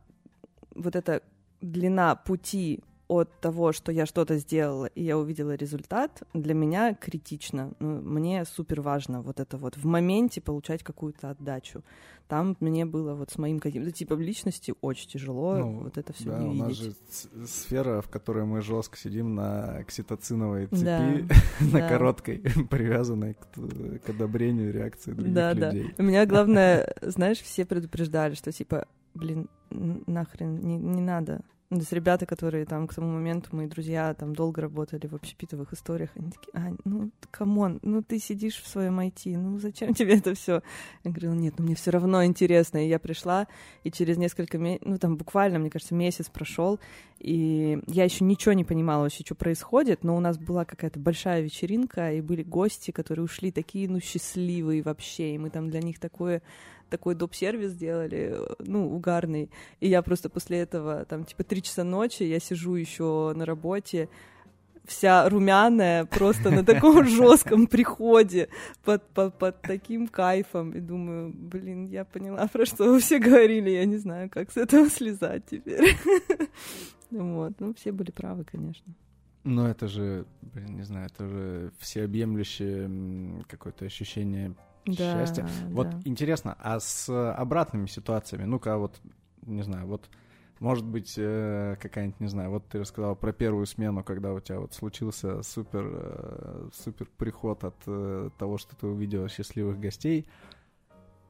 [0.73, 1.21] вот эта
[1.61, 7.73] длина пути от того, что я что-то сделала, и я увидела результат, для меня критично.
[7.79, 11.83] Ну, мне супер важно вот это вот в моменте получать какую-то отдачу.
[12.27, 16.31] Там мне было вот с моим каким-то типом личности очень тяжело ну, вот это все
[16.31, 16.61] да, не видеть.
[16.63, 21.89] У нас же сфера, в которой мы жестко сидим на окситоциновой цепи, да, на да.
[21.89, 22.39] короткой,
[22.69, 25.93] привязанной к, к одобрению реакции других да, людей.
[25.95, 26.03] Да.
[26.03, 31.93] У меня главное, знаешь, все предупреждали, что типа, блин, нахрен, не, не надо то есть
[31.93, 36.29] ребята, которые там к тому моменту, мои друзья, там долго работали в общепитовых историях, они
[36.29, 40.35] такие, а, ну, come on, ну ты сидишь в своем IT, ну зачем тебе это
[40.35, 40.61] все?
[41.03, 42.85] Я говорила, нет, ну мне все равно интересно.
[42.85, 43.47] И я пришла,
[43.83, 46.79] и через несколько месяцев, ну там буквально, мне кажется, месяц прошел,
[47.19, 51.41] и я еще ничего не понимала вообще, что происходит, но у нас была какая-то большая
[51.41, 55.99] вечеринка, и были гости, которые ушли такие, ну, счастливые вообще, и мы там для них
[55.99, 56.43] такое
[56.89, 59.49] такой доп-сервис сделали, ну, угарный.
[59.79, 64.09] И я просто после этого, там, типа, три часа ночи, я сижу еще на работе,
[64.85, 68.49] вся румяная, просто на таком жестком приходе,
[68.83, 70.71] под, под, под таким кайфом.
[70.71, 74.57] И думаю, блин, я поняла, про что вы все говорили, я не знаю, как с
[74.57, 75.95] этого слезать теперь.
[77.11, 78.93] Вот, ну, все были правы, конечно.
[79.43, 85.47] Ну, это же, блин, не знаю, это же всеобъемлющее какое-то ощущение да, счастья.
[85.69, 86.01] Вот да.
[86.03, 88.99] интересно, а с обратными ситуациями, ну-ка вот,
[89.43, 90.09] не знаю, вот
[90.59, 94.59] может быть, э, какая-нибудь, не знаю, вот ты рассказал про первую смену, когда у тебя
[94.59, 100.25] вот случился супер, э, супер приход от э, того, что ты увидел счастливых гостей,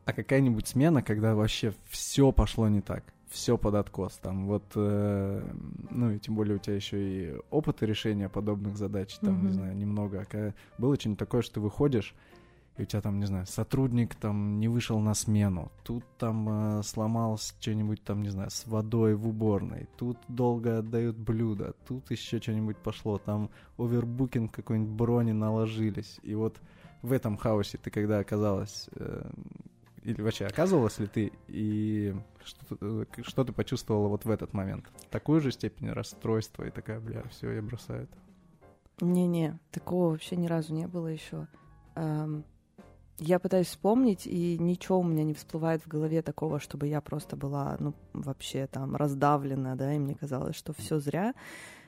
[0.06, 6.12] а какая-нибудь смена, когда вообще все пошло не так, все под откос, там вот, ну
[6.12, 9.48] и тем более у тебя еще и опыта решения подобных задач, там, mm-hmm.
[9.48, 12.14] не знаю, немного, а было что-нибудь такое, что ты выходишь,
[12.78, 16.84] и у тебя там, не знаю, сотрудник там не вышел на смену, тут там э,
[16.84, 22.40] сломалось что-нибудь там, не знаю, с водой в уборной, тут долго отдают блюда, тут еще
[22.40, 26.20] что-нибудь пошло, там овербукинг какой-нибудь брони наложились.
[26.24, 26.60] И вот
[27.02, 29.30] в этом хаосе ты когда оказалась, э,
[30.04, 34.86] или вообще оказывалась ли ты, и что, э, что ты почувствовала вот в этот момент?
[35.12, 39.06] Такую же степень расстройства и такая, бля, все, я бросаю это.
[39.06, 41.48] Не-не, такого вообще ни разу не было еще.
[41.96, 42.44] Um,
[43.20, 47.36] я пытаюсь вспомнить, и ничего у меня не всплывает в голове такого, чтобы я просто
[47.36, 51.34] была, ну, вообще там раздавлена, да, и мне казалось, что все зря.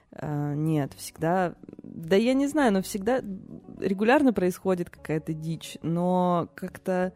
[0.09, 3.21] Uh, нет, всегда, да я не знаю, но всегда
[3.77, 7.11] регулярно происходит какая-то дичь, но как-то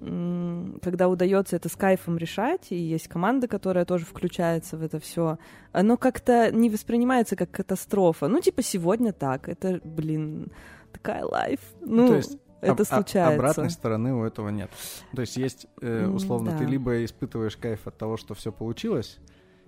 [0.00, 5.38] когда удается это с кайфом решать, и есть команда, которая тоже включается в это все,
[5.72, 8.28] оно как-то не воспринимается как катастрофа.
[8.28, 10.52] Ну, типа, сегодня так, это, блин,
[10.92, 11.60] такая лайф.
[11.80, 12.38] Ну, То есть
[12.72, 13.34] это случается.
[13.34, 14.70] Обратной стороны у этого нет.
[15.14, 16.58] То есть есть, э, условно, да.
[16.58, 19.18] ты либо испытываешь кайф от того, что все получилось,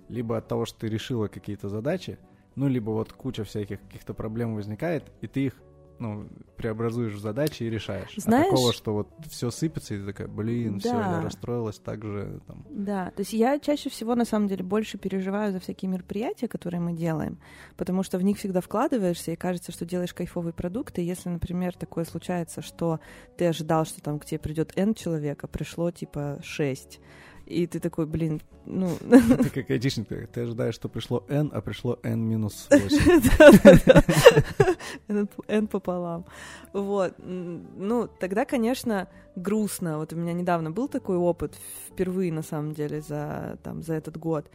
[0.08, 2.18] либо от того, что ты решила какие-то задачи,
[2.54, 5.54] ну, либо вот куча всяких каких-то проблем возникает, и ты их
[5.98, 8.14] ну, преобразуешь задачи и решаешь.
[8.16, 11.16] Знаешь- А такого, что вот все сыпется, и ты такая, блин, все, Да.
[11.16, 12.40] я расстроилась так же.
[12.46, 12.64] Там.
[12.70, 16.80] Да, то есть я чаще всего, на самом деле, больше переживаю за всякие мероприятия, которые
[16.80, 17.38] мы делаем,
[17.76, 21.74] потому что в них всегда вкладываешься, и кажется, что делаешь кайфовый продукт, и если, например,
[21.76, 23.00] такое случается, что
[23.36, 27.00] ты ожидал, что там к тебе придет N человек, а пришло типа 6,
[27.46, 28.90] и ты такой, блин, ну...
[29.00, 33.22] Ты как айтишник, ты ожидаешь, что пришло N, а пришло N минус 8.
[33.38, 35.26] Да-да-да.
[35.46, 36.26] N пополам.
[36.72, 37.14] Вот.
[37.18, 39.98] Ну, тогда, конечно, грустно.
[39.98, 41.54] Вот у меня недавно был такой опыт,
[41.88, 44.50] впервые, на самом деле, за, там, за этот год.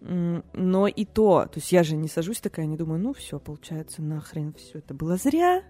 [0.00, 4.02] Но и то, то есть я же не сажусь такая, не думаю, ну все, получается,
[4.02, 5.62] нахрен все это было зря.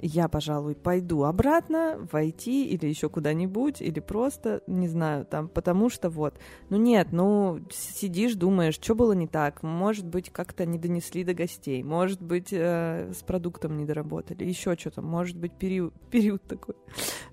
[0.00, 5.88] Я, пожалуй, пойду обратно в IT или еще куда-нибудь, или просто, не знаю, там, потому
[5.88, 6.38] что вот.
[6.68, 11.32] Ну нет, ну сидишь, думаешь, что было не так, может быть, как-то не донесли до
[11.34, 16.74] гостей, может быть, э, с продуктом не доработали, еще что-то, может быть, период, период такой.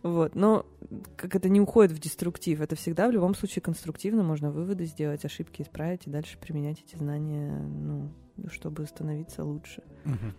[0.03, 0.65] Вот, но
[1.15, 5.25] как это не уходит в деструктив, это всегда в любом случае конструктивно, можно выводы сделать,
[5.25, 8.11] ошибки исправить и дальше применять эти знания, ну,
[8.49, 9.83] чтобы становиться лучше.
[10.05, 10.33] Мгм.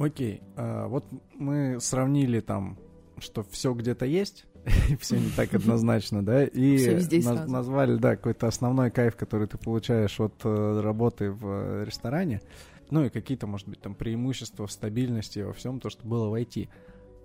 [0.00, 2.78] Окей, а, вот мы сравнили там,
[3.18, 4.46] что все где-то есть,
[4.88, 6.96] и все не так однозначно, да, и
[7.46, 12.40] назвали, да, какой-то основной кайф, который ты получаешь от э, работы в э, ресторане,
[12.88, 16.34] ну и какие-то, может быть, там преимущества в стабильности во всем то, что было в
[16.34, 16.70] IT.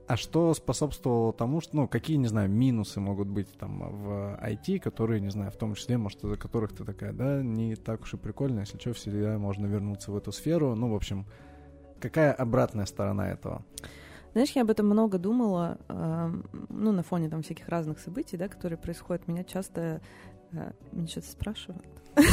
[0.08, 4.80] А что способствовало тому, что, ну, какие, не знаю, минусы могут быть там в IT,
[4.80, 8.14] которые, не знаю, в том числе, может, из-за которых ты такая, да, не так уж
[8.14, 10.76] и прикольно, если что, всегда можно вернуться в эту сферу.
[10.76, 11.26] Ну, в общем,
[12.06, 13.64] какая обратная сторона этого?
[14.34, 18.48] Знаешь, я об этом много думала, эм, ну, на фоне там всяких разных событий, да,
[18.48, 19.28] которые происходят.
[19.28, 20.02] Меня часто...
[20.52, 21.86] э, Меня что-то спрашивают.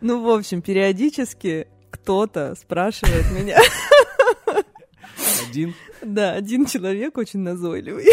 [0.00, 3.56] Ну, в общем, периодически кто-то спрашивает меня.
[5.48, 5.74] Один.
[6.02, 8.06] Да, один человек очень назойливый.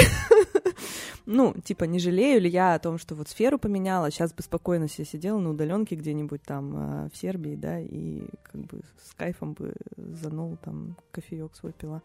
[1.31, 4.87] Ну, типа, не жалею ли я о том, что вот сферу поменяла, сейчас бы спокойно
[4.89, 9.53] себе сидела на удаленке где-нибудь там э, в Сербии, да, и как бы с кайфом
[9.53, 12.01] бы занул там кофеек свой пила.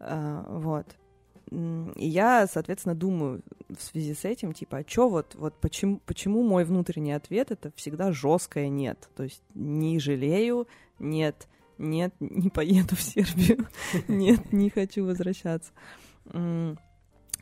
[0.00, 0.84] А, вот.
[1.52, 6.42] И я, соответственно, думаю в связи с этим, типа, а чё вот, вот почему, почему
[6.42, 9.08] мой внутренний ответ это всегда жесткое нет?
[9.14, 10.66] То есть не жалею,
[10.98, 11.46] нет,
[11.78, 13.68] нет, не поеду в Сербию,
[14.08, 15.70] нет, не хочу возвращаться.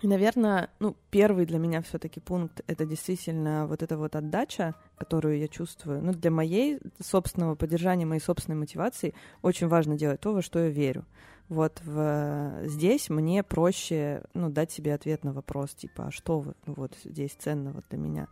[0.05, 5.39] И, наверное, ну, первый для меня все-таки пункт это действительно вот эта вот отдача, которую
[5.39, 6.03] я чувствую.
[6.03, 10.69] Ну, для моей собственного поддержания, моей собственной мотивации очень важно делать то, во что я
[10.69, 11.07] верю.
[11.49, 16.55] Вот в, здесь мне проще ну, дать себе ответ на вопрос, типа, а что вы,
[16.67, 18.29] ну, вот здесь ценного для меня.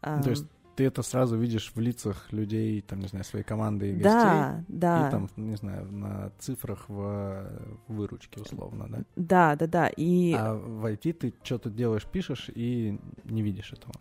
[0.00, 0.46] То есть
[0.78, 4.12] ты это сразу видишь в лицах людей, там, не знаю, своей команды и гостей.
[4.12, 5.08] да, да.
[5.08, 7.50] И там, не знаю, на цифрах в
[7.88, 9.02] выручке, условно, да?
[9.16, 9.88] Да, да, да.
[9.88, 13.92] И А в IT ты что-то делаешь, пишешь и не видишь этого.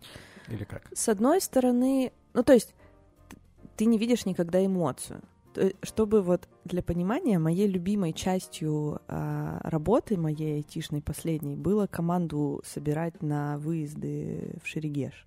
[0.50, 0.84] Или как?
[0.94, 2.76] с одной стороны, ну то есть
[3.76, 5.22] ты не видишь никогда эмоцию.
[5.56, 12.62] То- Чтобы вот для понимания, моей любимой частью а, работы, моей айтишной последней, было команду
[12.64, 15.27] собирать на выезды в Шерегеш.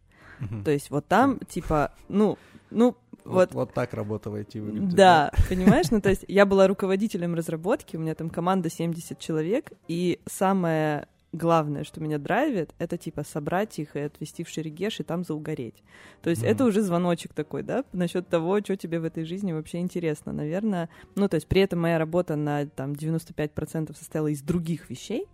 [0.64, 2.38] То есть вот там, типа, ну,
[2.70, 4.94] ну, вот, вот вот так работа в IT выглядит.
[4.94, 5.90] Да, понимаешь?
[5.90, 11.06] Ну, то есть я была руководителем разработки, у меня там команда 70 человек, и самое
[11.32, 15.82] главное, что меня драйвит, это типа собрать их и отвезти в Шерегеш и там заугореть.
[16.22, 16.50] То есть Мгм.
[16.50, 20.88] это уже звоночек такой, да, насчет того, что тебе в этой жизни вообще интересно, наверное.
[21.14, 25.26] Ну, то есть при этом моя работа на там 95% состояла из других вещей,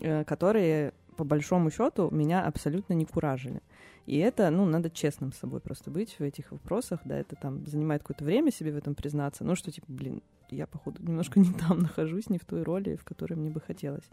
[0.00, 3.60] э, которые по большому счету меня абсолютно не куражили.
[4.08, 7.66] И это, ну, надо честным с собой просто быть в этих вопросах, да, это там
[7.66, 11.52] занимает какое-то время себе в этом признаться, ну, что, типа, блин, я, походу, немножко не
[11.52, 14.08] там нахожусь, не в той роли, в которой мне бы хотелось.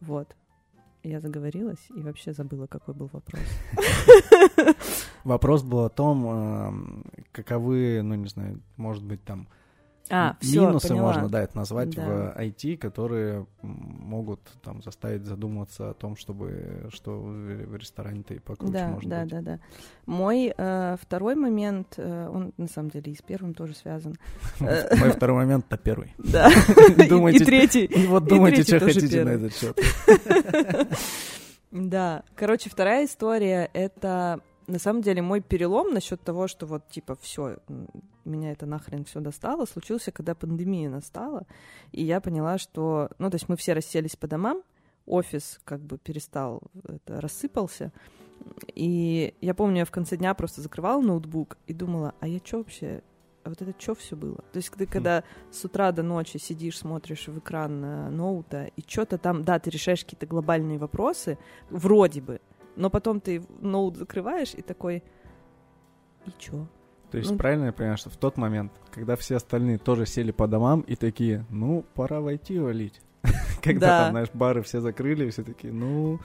[0.00, 0.36] Вот.
[1.02, 3.40] Я заговорилась и вообще забыла, какой был вопрос.
[5.24, 9.48] Вопрос был о том, эм, каковы, ну, не знаю, может быть, там
[10.10, 11.06] А, всё, минусы поняла.
[11.06, 12.04] можно, да, это назвать Да.
[12.04, 18.72] в IT, которые могут там заставить задуматься о том, чтобы что в ресторане-то и покруче
[18.72, 19.30] Да, может да, быть.
[19.30, 19.58] да, да.
[20.06, 24.16] Мой э, второй момент, э, он на самом деле и с первым тоже связан.
[24.60, 26.14] Мой второй момент это первый.
[26.18, 26.50] Да.
[27.30, 27.84] И третий.
[27.84, 29.78] И вот думайте, что хотите на этот счет.
[31.70, 32.22] Да.
[32.34, 37.58] Короче, вторая история— это на самом деле мой перелом насчет того, что вот типа все,
[38.24, 41.46] меня это нахрен все достало, случился, когда пандемия настала,
[41.92, 44.62] и я поняла, что, ну, то есть мы все расселись по домам,
[45.06, 47.92] офис как бы перестал, это, рассыпался,
[48.74, 52.58] и я помню, я в конце дня просто закрывала ноутбук и думала, а я что
[52.58, 53.02] вообще,
[53.44, 54.38] а вот это что все было?
[54.52, 58.82] То есть ты когда с утра до ночи сидишь, смотришь в экран э, ноута, и
[58.86, 61.38] что-то там, да, ты решаешь какие-то глобальные вопросы,
[61.70, 62.40] вроде бы,
[62.76, 65.02] но потом ты ноут закрываешь и такой,
[66.26, 66.66] и чё?
[67.10, 67.36] То есть Ну.
[67.38, 70.96] правильно я понимаю, что в тот момент, когда все остальные тоже сели по домам и
[70.96, 73.00] такие, ну, пора войти валить.
[73.62, 73.98] Когда Да.
[74.04, 76.18] там, знаешь, бары все закрыли, все такие, ну,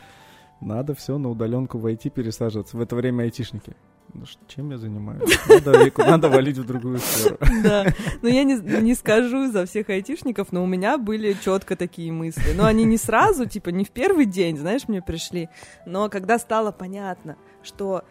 [0.60, 2.78] надо все на удаленку войти пересаживаться.
[2.78, 3.76] В это время айтишники.
[4.14, 5.40] Ну, чем я занимаюсь?
[5.48, 7.38] Надо, надо валить в другую сферу.
[7.64, 7.86] Да,
[8.22, 12.54] но я не, не скажу за всех айтишников, но у меня были четко такие мысли.
[12.56, 15.50] Но они не сразу, типа, не в первый день, знаешь, мне пришли.
[15.86, 18.04] Но когда стало понятно, что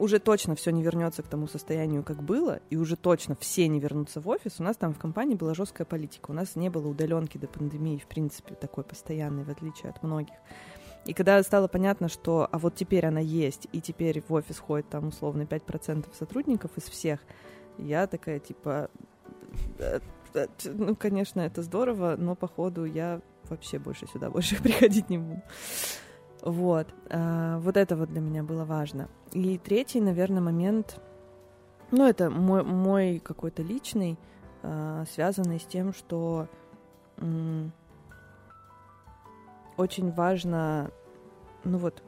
[0.00, 3.80] уже точно все не вернется к тому состоянию, как было, и уже точно все не
[3.80, 6.30] вернутся в офис, у нас там в компании была жесткая политика.
[6.30, 10.34] У нас не было удаленки до пандемии, в принципе, такой постоянной, в отличие от многих.
[11.06, 14.88] И когда стало понятно, что а вот теперь она есть, и теперь в офис ходит
[14.88, 17.20] там условно 5% сотрудников из всех,
[17.78, 18.90] я такая типа,
[19.78, 20.00] «Э,
[20.34, 25.42] э, ну, конечно, это здорово, но походу я вообще больше сюда больше приходить не буду.
[26.42, 26.88] Вот.
[27.10, 29.08] А, вот это вот для меня было важно.
[29.32, 31.00] И третий, наверное, момент,
[31.90, 34.18] ну, это мой, мой какой-то личный,
[34.62, 36.48] а, связанный с тем, что
[37.18, 37.72] м,
[39.80, 40.90] очень важно,
[41.64, 42.02] ну вот,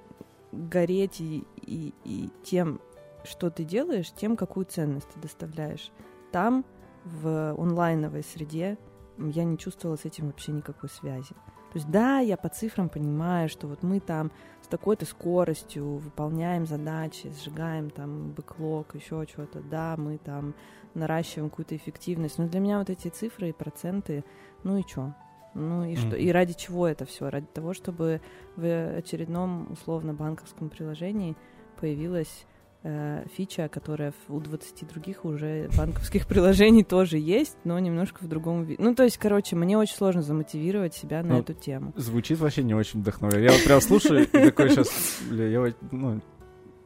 [0.53, 2.81] гореть и, и, и тем,
[3.25, 5.91] что ты делаешь, тем, какую ценность ты доставляешь.
[6.31, 6.65] Там,
[7.05, 8.79] в онлайновой среде,
[9.19, 11.35] я не чувствовала с этим вообще никакой связи.
[11.73, 14.31] То есть да, я по цифрам понимаю, что вот мы там
[14.63, 20.55] с такой-то скоростью выполняем задачи, сжигаем там бэклог, еще что-то, да, мы там
[20.93, 24.23] наращиваем какую-то эффективность, но для меня вот эти цифры и проценты,
[24.65, 25.15] ну и что?
[25.55, 26.09] Ну и что?
[26.09, 26.17] Мгм.
[26.17, 27.29] И ради чего это все?
[27.29, 28.21] Ради того, чтобы
[28.57, 31.37] в очередном условно банковском приложении
[31.81, 32.47] появилась
[32.85, 38.65] э, фича, которая у 20 других уже банковских приложений тоже есть, но немножко в другом
[38.65, 38.83] виде.
[38.83, 41.93] Ну, то есть, короче, мне очень сложно замотивировать себя на Ну, эту тему.
[41.97, 43.53] Звучит вообще не очень вдохновляюще.
[43.53, 46.21] Я вот прям слушаю и такой сейчас, бля, я ну,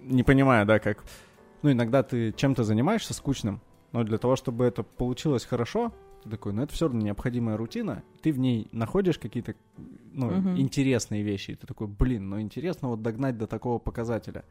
[0.00, 1.04] не понимаю, да, как...
[1.62, 3.60] Ну, иногда ты чем-то занимаешься скучным,
[3.92, 5.92] но для того, чтобы это получилось хорошо,
[6.26, 9.54] ты такой, ну, это все равно необходимая рутина, ты в ней находишь какие-то,
[10.12, 10.58] ну, Мгм.
[10.58, 14.44] интересные вещи, и ты такой, блин, ну, интересно вот догнать до такого показателя.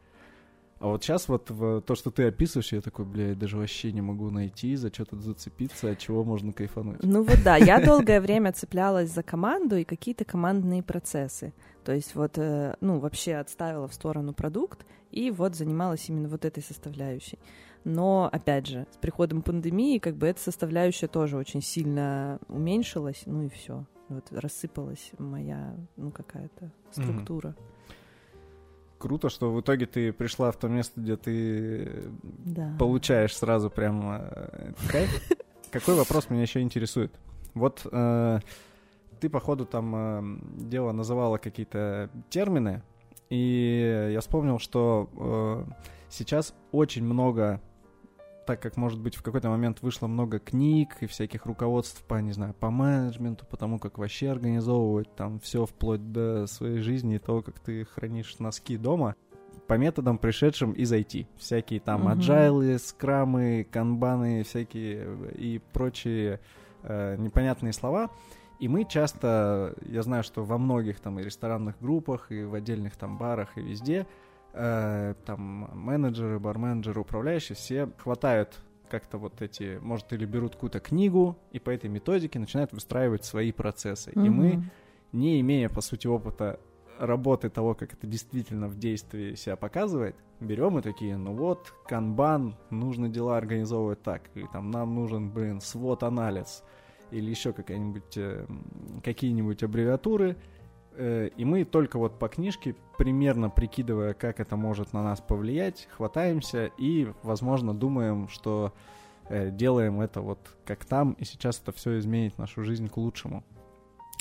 [0.78, 3.92] А вот сейчас вот в то, что ты описываешь, я такой, бля, я даже вообще
[3.92, 7.02] не могу найти, за что тут зацепиться, от чего можно кайфануть.
[7.02, 11.54] Ну вот да, я долгое время цеплялась за команду и какие-то командные процессы.
[11.82, 16.44] То есть вот, э, ну, вообще отставила в сторону продукт и вот занималась именно вот
[16.44, 17.38] этой составляющей.
[17.84, 23.44] Но, опять же, с приходом пандемии как бы эта составляющая тоже очень сильно уменьшилась, ну
[23.44, 23.86] и все.
[24.08, 27.56] Вот рассыпалась моя, ну, какая-то структура.
[28.98, 32.04] Круто, что в итоге ты пришла в то место, где ты
[32.44, 32.74] Да.
[32.78, 35.22] получаешь сразу прям э, кайф.
[35.70, 37.12] Какой вопрос меня еще интересует?
[37.52, 38.38] Вот э,
[39.20, 42.82] ты, походу, там э, дело называла какие-то термины,
[43.28, 45.10] и я вспомнил, что
[45.68, 45.72] э,
[46.08, 47.60] сейчас очень много,
[48.46, 52.32] так как, может быть, в какой-то момент вышло много книг и всяких руководств по, не
[52.32, 57.18] знаю, по менеджменту, по тому, как вообще организовывать там все вплоть до своей жизни и
[57.18, 59.14] того, как ты хранишь носки дома,
[59.66, 61.26] по методам, пришедшим из IT.
[61.36, 62.08] Всякие там Мгм.
[62.10, 66.40] аджайлы, скрамы, канбаны, всякие и прочие
[66.84, 68.10] э, непонятные слова.
[68.60, 72.96] И мы часто, я знаю, что во многих там и ресторанных группах, и в отдельных
[72.96, 74.06] там барах, и везде,
[74.56, 81.36] э, там менеджеры, барменджеры, управляющие, все хватают как-то вот эти, может, или берут какую-то книгу,
[81.52, 84.12] и по этой методике начинают выстраивать свои процессы.
[84.12, 84.62] И мы
[85.12, 86.60] не имея, по сути, опыта
[86.98, 92.56] работы того, как это действительно в действии себя показывает, берем и такие, ну вот, канбан,
[92.70, 96.62] нужно дела организовывать так, или там нам нужен, блин, свод-анализ,
[97.10, 98.46] или еще какая-нибудь, э,
[99.04, 100.36] какие-нибудь аббревиатуры,
[100.98, 106.70] и мы только вот по книжке, примерно прикидывая, как это может на нас повлиять, хватаемся
[106.78, 108.72] и, возможно, думаем, что
[109.28, 113.44] э, делаем это вот как там, и сейчас это все изменит нашу жизнь к лучшему.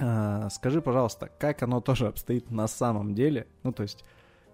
[0.01, 3.47] А, скажи, пожалуйста, как оно тоже обстоит на самом деле?
[3.63, 4.03] Ну, то есть,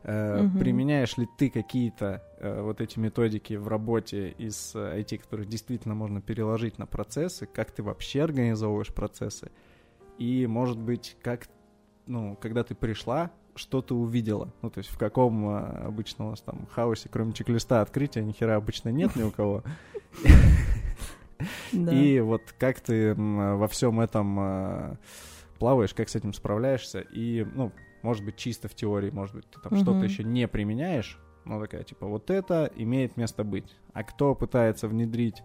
[0.04, 0.60] э, угу.
[0.60, 6.22] применяешь ли ты какие-то э, вот эти методики в работе из IT, которые действительно можно
[6.22, 7.48] переложить на процессы?
[7.48, 9.52] Как ты вообще организовываешь процессы?
[10.20, 11.48] И, может быть, как,
[12.06, 14.54] ну, когда ты пришла, что ты увидела?
[14.62, 18.32] Ну, то есть в каком а, обычно у нас там хаосе, кроме чек-листа открытия, ни
[18.32, 19.64] хера обычно нет ни у кого.
[21.72, 24.98] И вот как ты во всем этом а,
[25.58, 27.72] плаваешь, как с этим справляешься, и, ну,
[28.02, 31.84] может быть, чисто в теории, может быть, ты там что-то еще не применяешь, но такая,
[31.84, 33.76] типа, вот это имеет место быть.
[33.94, 35.44] А кто пытается внедрить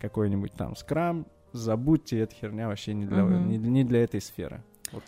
[0.00, 4.62] какой-нибудь там скрам, забудьте, эта херня вообще не для, не, не для этой сферы.
[4.90, 5.04] Вот.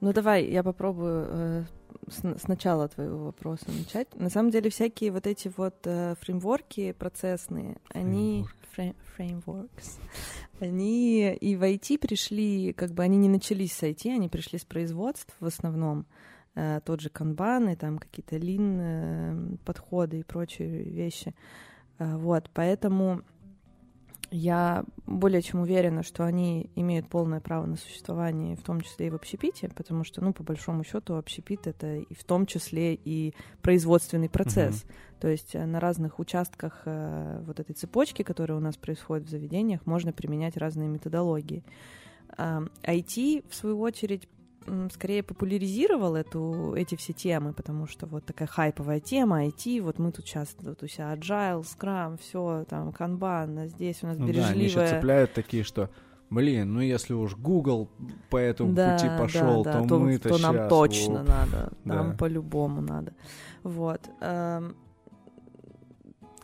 [0.00, 1.64] Ну давай, я попробую э,
[2.08, 4.14] с, с начала твоего вопроса начать.
[4.14, 8.44] На самом деле всякие вот эти вот э, фреймворки процессные, они
[9.16, 9.98] фреймворкс,
[10.60, 14.64] они и в IT пришли, как бы они не начались с IT, они пришли с
[14.64, 16.06] производств в основном.
[16.54, 21.34] Э, тот же канбан и там какие-то лин э, подходы и прочие вещи.
[21.98, 23.22] Э, вот, поэтому
[24.30, 29.10] я более чем уверена, что они имеют полное право на существование, в том числе и
[29.10, 33.34] в общепите, потому что, ну, по большому счету, общепит это и в том числе и
[33.62, 34.84] производственный процесс.
[34.84, 35.20] Uh-huh.
[35.20, 39.30] То есть э, на разных участках э, вот этой цепочки, которая у нас происходит в
[39.30, 41.64] заведениях, можно применять разные методологии.
[42.36, 44.28] IT, в свою очередь,
[44.92, 50.12] скорее популяризировал эту, эти все темы, потому что вот такая хайповая тема IT, вот мы
[50.12, 54.26] тут сейчас вот у себя Agile, Scrum, все там, Kanban, а здесь у нас ну
[54.26, 54.52] бережливая...
[54.52, 55.90] Да, они еще цепляют такие, что
[56.30, 57.88] Блин, ну если уж Google
[58.28, 61.28] по этому да, пути пошел, да, да, то, то мы-то то нам точно оп.
[61.28, 62.16] надо, нам да.
[62.18, 63.14] по-любому надо.
[63.62, 64.02] Вот.
[64.20, 64.76] Эм,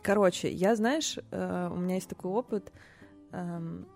[0.00, 2.72] короче, я, знаешь, э, у меня есть такой опыт
[3.32, 3.86] эм,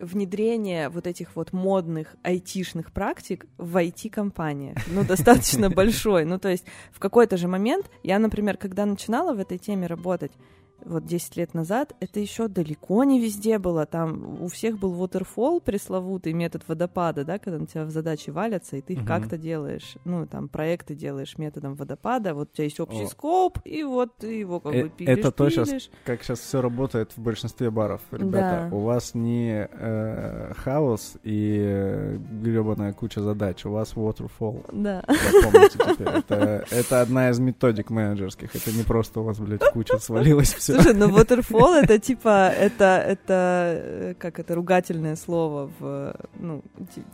[0.00, 6.24] внедрение вот этих вот модных айтишных практик в IT-компаниях, ну, достаточно большой.
[6.24, 10.32] Ну, то есть в какой-то же момент, я, например, когда начинала в этой теме работать,
[10.84, 13.86] вот 10 лет назад, это еще далеко не везде было.
[13.86, 18.76] Там у всех был waterfall, пресловутый метод водопада, да, когда на тебя в задачи валятся,
[18.76, 19.08] и ты их угу.
[19.08, 19.96] как-то делаешь.
[20.04, 23.08] Ну, там, проекты делаешь методом водопада, вот у тебя есть общий О.
[23.08, 26.60] скоп, и вот ты его как э- бы пилишь, Это то сейчас, как сейчас все
[26.60, 28.00] работает в большинстве баров.
[28.10, 28.76] Ребята, да.
[28.76, 34.64] у вас не э, хаос и гребаная куча задач, у вас waterfall.
[34.72, 35.04] Да.
[35.98, 38.54] Это, это одна из методик менеджерских.
[38.54, 40.82] Это не просто у вас, блядь, куча свалилась все все.
[40.82, 46.62] Слушай, ну waterfall это типа, это, это, э, как это, ругательное слово в, ну,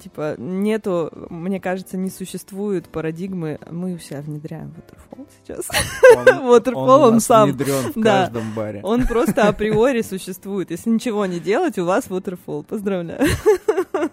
[0.03, 5.69] типа, нету, мне кажется, не существует парадигмы, мы у себя внедряем waterfall сейчас.
[6.27, 7.51] waterfall он, он сам.
[7.51, 8.81] внедрен в да, каждом баре.
[8.83, 10.71] Он просто априори существует.
[10.71, 12.65] Если ничего не делать, у вас waterfall.
[12.65, 13.21] Поздравляю.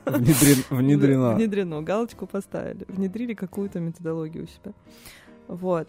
[0.06, 1.36] Внедрен, внедрено.
[1.36, 2.86] Внедрено, галочку поставили.
[2.88, 4.74] Внедрили какую-то методологию у себя.
[5.48, 5.88] Вот.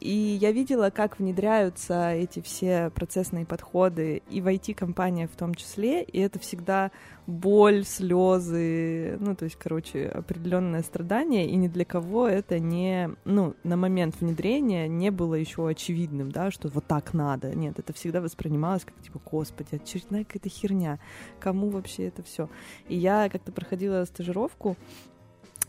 [0.00, 6.02] И я видела, как внедряются эти все процессные подходы и в IT-компаниях в том числе,
[6.02, 6.90] и это всегда
[7.26, 13.54] боль, слезы, ну, то есть, короче, определенное страдание, и ни для кого это не, ну,
[13.62, 17.54] на момент внедрения не было еще очевидным, да, что вот так надо.
[17.54, 20.98] Нет, это всегда воспринималось как, типа, господи, очередная какая-то херня,
[21.38, 22.48] кому вообще это все?
[22.88, 24.76] И я как-то проходила стажировку,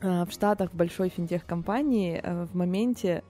[0.02, 3.24] в Штатах в большой финтех-компании э, в моменте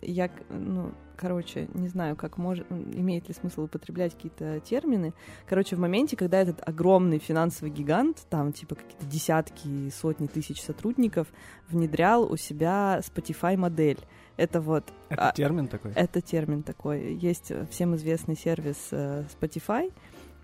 [0.00, 5.12] я, ну, короче, не знаю, как может, имеет ли смысл употреблять какие-то термины.
[5.48, 11.26] Короче, в моменте, когда этот огромный финансовый гигант, там типа какие-то десятки, сотни тысяч сотрудников,
[11.68, 13.98] внедрял у себя Spotify модель.
[14.36, 14.84] Это вот...
[15.08, 15.92] Это а, термин такой?
[15.92, 17.14] Это термин такой.
[17.14, 19.92] Есть всем известный сервис э, Spotify,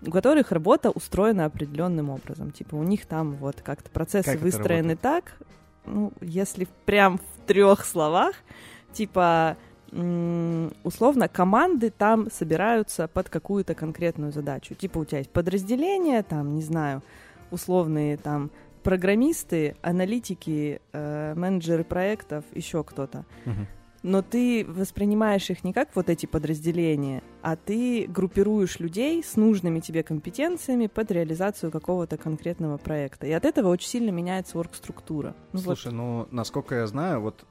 [0.05, 2.51] у которых работа устроена определенным образом.
[2.51, 5.37] Типа у них там вот как-то процессы как выстроены так,
[5.85, 8.35] ну, если прям в трех словах,
[8.93, 9.57] типа
[10.83, 14.75] условно команды там собираются под какую-то конкретную задачу.
[14.75, 17.01] Типа у тебя есть подразделение, там, не знаю,
[17.49, 18.51] условные там
[18.83, 23.23] программисты, аналитики, э, менеджеры проектов, еще кто-то.
[23.45, 23.65] Uh-huh
[24.05, 29.79] но ты воспринимаешь их не как вот эти подразделения, а ты группируешь людей с нужными
[29.79, 33.25] тебе компетенциями под реализацию какого-то конкретного проекта.
[33.25, 35.35] И от этого очень сильно меняется орг-структура.
[35.53, 35.93] Ну, Слушай, вот.
[35.95, 37.45] ну, насколько я знаю, вот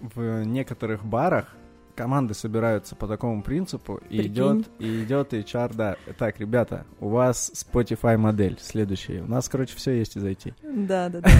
[0.00, 1.54] в некоторых барах
[1.94, 5.96] команды собираются по такому принципу, и идет, и идет HR, да.
[6.16, 9.20] Так, ребята, у вас Spotify модель следующая.
[9.20, 10.54] У нас, короче, все есть из IT.
[10.86, 11.30] Да, да, да.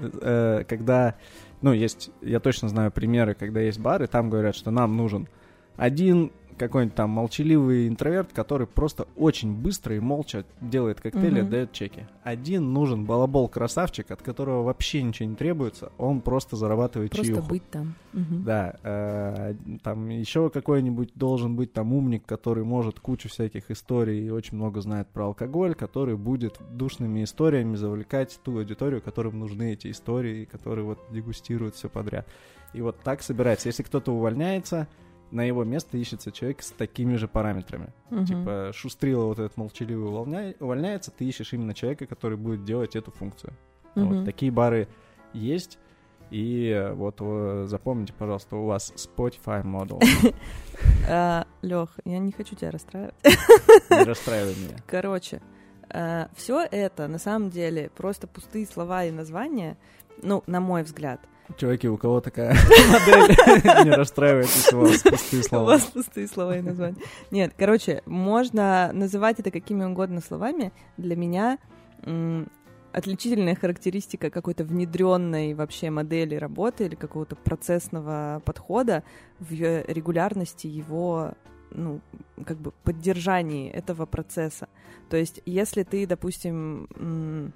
[0.00, 1.14] Э, когда
[1.60, 5.28] ну, есть, я точно знаю примеры, когда есть бары, там говорят, что нам нужен
[5.76, 11.46] один какой-нибудь там молчаливый интроверт, который просто очень быстро и молча делает коктейли, Мгм.
[11.46, 12.06] отдает чеки.
[12.22, 17.48] Один нужен балабол-красавчик, от которого вообще ничего не требуется, он просто зарабатывает Просто чаевуху.
[17.48, 17.94] быть там.
[18.12, 18.44] Мгм.
[18.44, 24.30] Да, э, там еще какой-нибудь должен быть там умник, который может кучу всяких историй и
[24.30, 29.90] очень много знает про алкоголь, который будет душными историями завлекать ту аудиторию, которым нужны эти
[29.90, 32.26] истории, которые вот дегустируют все подряд.
[32.74, 33.68] И вот так собирается.
[33.68, 34.88] Если кто-то увольняется,
[35.30, 37.92] на его место ищется человек с такими же параметрами.
[38.10, 38.24] Мгм.
[38.26, 43.10] Типа Шустрила вот этот молчаливый увольня- увольняется, ты ищешь именно человека, который будет делать эту
[43.10, 43.52] функцию.
[43.94, 44.24] Вот Мгм.
[44.24, 44.88] такие бары
[45.32, 45.78] есть.
[46.30, 50.00] И э, вот э, запомните, пожалуйста, у вас Spotify модул.
[51.62, 53.14] Лех, я не хочу тебя расстраивать.
[53.90, 54.76] Не расстраивай меня.
[54.86, 55.40] Короче,
[56.36, 59.76] все это на самом деле просто пустые слова и названия,
[60.22, 61.20] ну, на мой взгляд.
[61.56, 62.54] Чуваки, у кого такая
[62.92, 63.84] модель?
[63.84, 65.64] Не расстраивайтесь, у вас пустые У слова.
[65.64, 66.96] вас пустые слова и названия.
[67.30, 70.72] Нет, короче, можно называть это какими угодно словами.
[70.96, 71.58] Для меня
[72.92, 79.02] отличительная характеристика какой-то внедренной вообще модели работы или какого-то процессного подхода
[79.38, 81.32] в регулярности его
[81.70, 82.00] ну,
[82.46, 84.68] как бы поддержании этого процесса.
[85.10, 87.52] То есть, если ты, допустим,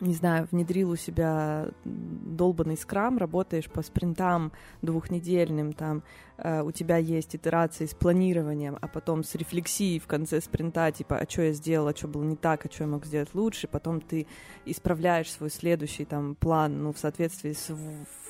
[0.00, 6.02] не знаю, внедрил у себя долбанный скрам, работаешь по спринтам двухнедельным, там
[6.36, 11.18] э, у тебя есть итерации с планированием, а потом с рефлексией в конце спринта, типа,
[11.18, 13.68] а что я сделал, а что было не так, а что я мог сделать лучше,
[13.68, 14.26] потом ты
[14.64, 17.74] исправляешь свой следующий там план, ну, в соответствии с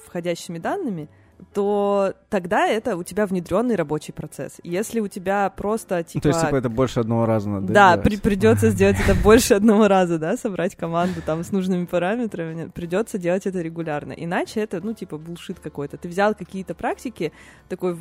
[0.07, 1.09] входящими данными,
[1.55, 4.61] то тогда это у тебя внедренный рабочий процесс.
[4.63, 8.05] Если у тебя просто типа То есть, типа, это больше одного раза надо да, делать?
[8.05, 12.69] при- придется сделать это больше одного раза, да, собрать команду там с нужными параметрами.
[12.69, 14.13] Придется делать это регулярно.
[14.13, 15.97] Иначе это, ну, типа, булшит какой-то.
[15.97, 17.33] Ты взял какие-то практики,
[17.69, 17.97] такой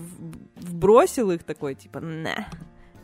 [0.56, 2.48] вбросил их, такой, типа, на.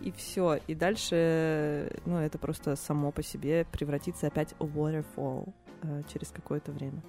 [0.02, 0.60] И все.
[0.68, 5.54] И дальше, ну, это просто само по себе превратится опять в waterfall
[5.84, 7.02] э, через какое-то время.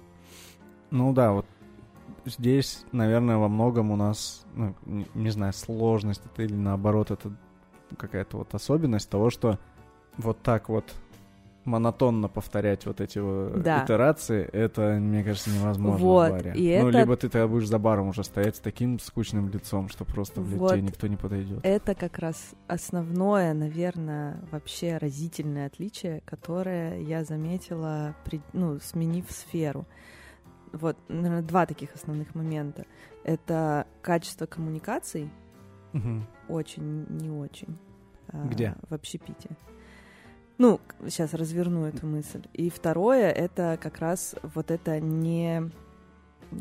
[0.91, 1.45] Ну да, вот
[2.25, 7.31] здесь, наверное, во многом у нас, ну, не, не знаю, сложность это или наоборот, это
[7.97, 9.59] какая-то вот особенность того, что
[10.17, 10.93] вот так вот
[11.65, 13.83] монотонно повторять вот эти вот Да.
[13.83, 16.53] итерации, это, мне кажется, невозможно Вот, в баре.
[16.55, 19.89] и ну, это- либо ты тогда будешь за баром уже стоять с таким скучным лицом,
[19.89, 20.71] что просто, блядь, Вот.
[20.73, 21.59] тебе никто не подойдет.
[21.63, 29.85] Это как раз основное, наверное, вообще разительное отличие, которое я заметила, при, ну, сменив сферу.
[30.75, 32.85] Вот, наверное, два таких основных момента.
[33.23, 35.29] Это качество коммуникаций
[35.93, 36.27] Мгм.
[36.49, 37.77] очень, не очень.
[38.27, 38.75] а, Где?
[38.89, 39.49] В общепите.
[40.57, 42.43] Ну, сейчас разверну эту мысль.
[42.53, 45.69] И второе, это как раз вот это не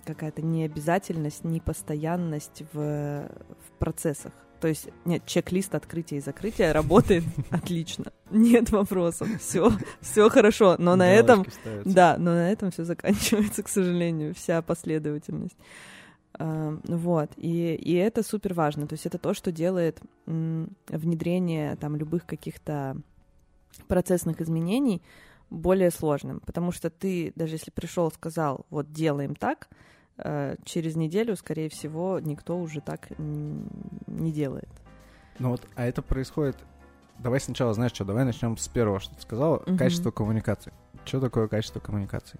[0.04, 4.32] какая-то необязательность, непостоянность в, в процессах.
[4.64, 8.14] То есть, нет, чек-лист открытия и закрытия работает отлично.
[8.30, 9.28] Нет вопросов.
[9.38, 10.76] Все, все хорошо.
[10.78, 11.44] Но на этом
[11.84, 15.58] да, но на этом все заканчивается, к сожалению, вся последовательность.
[16.38, 18.86] Вот, и, и это супер важно.
[18.86, 22.96] То есть это то, что делает внедрение там любых каких-то
[23.86, 25.02] процессных изменений
[25.50, 26.40] более сложным.
[26.40, 29.68] Потому что ты, даже если пришел, сказал, вот делаем так,
[30.64, 34.68] через неделю, скорее всего, никто уже так не делает.
[35.38, 36.56] Ну вот, а это происходит...
[37.18, 39.62] Давай сначала, знаешь что, давай начнем с первого, что ты сказала.
[39.66, 39.78] Мгм.
[39.78, 40.72] Качество коммуникации.
[41.04, 42.38] Что такое качество коммуникации?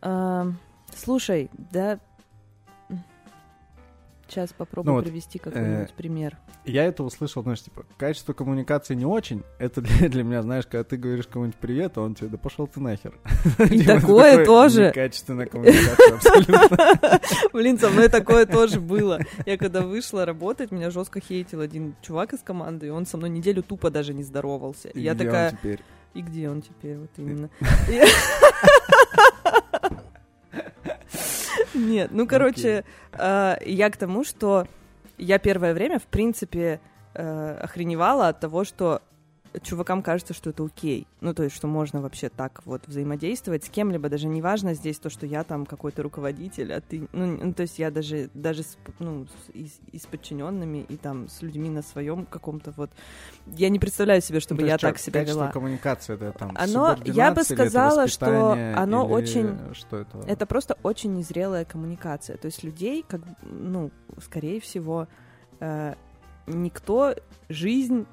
[0.00, 0.52] А,
[0.94, 2.00] Слушай, да...
[4.28, 6.36] Сейчас попробую Ну вот, привести какой-нибудь э, пример.
[6.66, 9.42] Я это услышал, знаешь, типа, качество коммуникации не очень.
[9.58, 12.66] Это для, для меня, знаешь, когда ты говоришь кому-нибудь привет, а он тебе, да пошел
[12.66, 13.14] ты нахер.
[13.58, 14.88] И Типа, такое тоже.
[14.88, 17.20] Некачественная коммуникация абсолютно.
[17.54, 19.20] Блин, со мной такое тоже было.
[19.46, 23.30] Я когда вышла работать, меня жестко хейтил один чувак из команды, и он со мной
[23.30, 24.88] неделю тупо даже не здоровался.
[24.90, 25.58] И я такая,
[26.14, 27.48] и где он теперь, вот именно.
[31.78, 34.66] Нет, ну, короче, э, я к тому, что
[35.16, 36.80] я первое время, в принципе,
[37.14, 39.00] э, охреневала от того, что
[39.60, 41.06] чувакам кажется, что это окей.
[41.20, 44.98] Ну, то есть, что можно вообще так вот взаимодействовать с кем-либо, даже не важно здесь
[44.98, 47.08] то, что я там какой-то руководитель, а ты...
[47.12, 50.96] Ну, ну, то есть я даже, даже с, ну, с, и, и с подчиненными, и
[50.96, 52.90] там с людьми на своем каком-то вот...
[53.46, 55.48] Я не представляю себе, чтобы Ну, я так себя вела.
[55.50, 60.18] коммуникации это там Оно- я бы сказала, что оно очень- Что это?
[60.26, 62.36] Это просто очень незрелая коммуникация.
[62.36, 63.90] То есть людей, как, ну,
[64.22, 65.08] скорее всего,
[65.60, 65.94] э,
[66.46, 67.14] никто
[67.48, 68.06] жизнь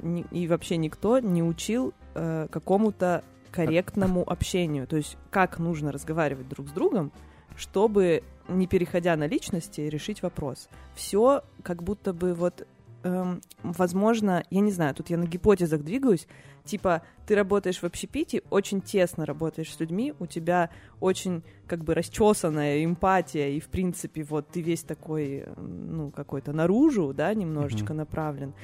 [0.00, 4.86] ни- и вообще никто не учил э, какому-то корректному общению.
[4.86, 7.12] То есть как нужно разговаривать друг с другом,
[7.56, 10.68] чтобы, не переходя на личности, решить вопрос.
[10.94, 12.66] Все как будто бы вот
[13.04, 16.26] эм, возможно, я не знаю, тут я на гипотезах двигаюсь,
[16.64, 20.70] типа ты работаешь в общепите, очень тесно работаешь с людьми, у тебя
[21.00, 27.12] очень как бы расчесанная эмпатия, и в принципе вот ты весь такой, ну, какой-то наружу,
[27.14, 27.96] да, немножечко mm-hmm.
[27.96, 28.54] направлен.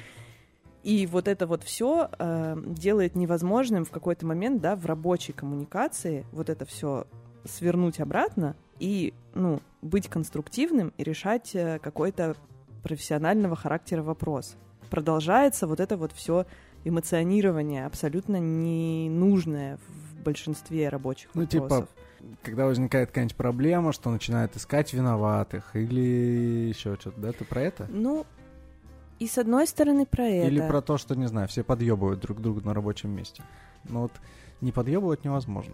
[0.83, 6.25] И вот это вот все э, делает невозможным в какой-то момент, да, в рабочей коммуникации
[6.31, 7.05] вот это все
[7.45, 12.35] свернуть обратно и, ну, быть конструктивным и решать э, какой-то
[12.83, 14.55] профессионального характера вопрос.
[14.89, 16.45] Продолжается вот это вот все
[16.83, 21.89] эмоционирование, абсолютно ненужное в большинстве рабочих ну, типа, вопросов.
[21.89, 27.31] типа, когда возникает какая-нибудь проблема, что начинают искать виноватых или еще что-то, да?
[27.31, 27.87] Ты про это?
[27.89, 28.25] Ну,
[29.21, 30.47] и с одной стороны про это.
[30.47, 33.43] Или про то, что, не знаю, все подъебывают друг друга на рабочем месте.
[33.87, 34.11] Но вот
[34.61, 35.73] не подъебывать невозможно.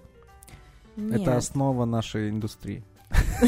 [0.98, 1.22] Нет.
[1.22, 2.84] Это основа нашей индустрии.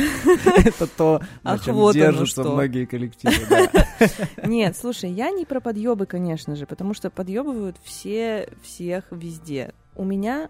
[0.56, 3.70] Это то, на чем держатся многие коллективы.
[4.46, 9.74] Нет, слушай, я не про подъебы, конечно же, потому что подъебывают все всех везде.
[9.98, 10.50] У меня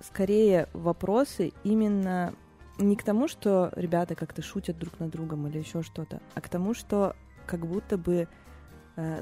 [0.00, 2.32] скорее вопросы именно
[2.78, 6.48] не к тому, что ребята как-то шутят друг над другом или еще что-то, а к
[6.48, 7.16] тому, что
[7.48, 8.28] как будто бы,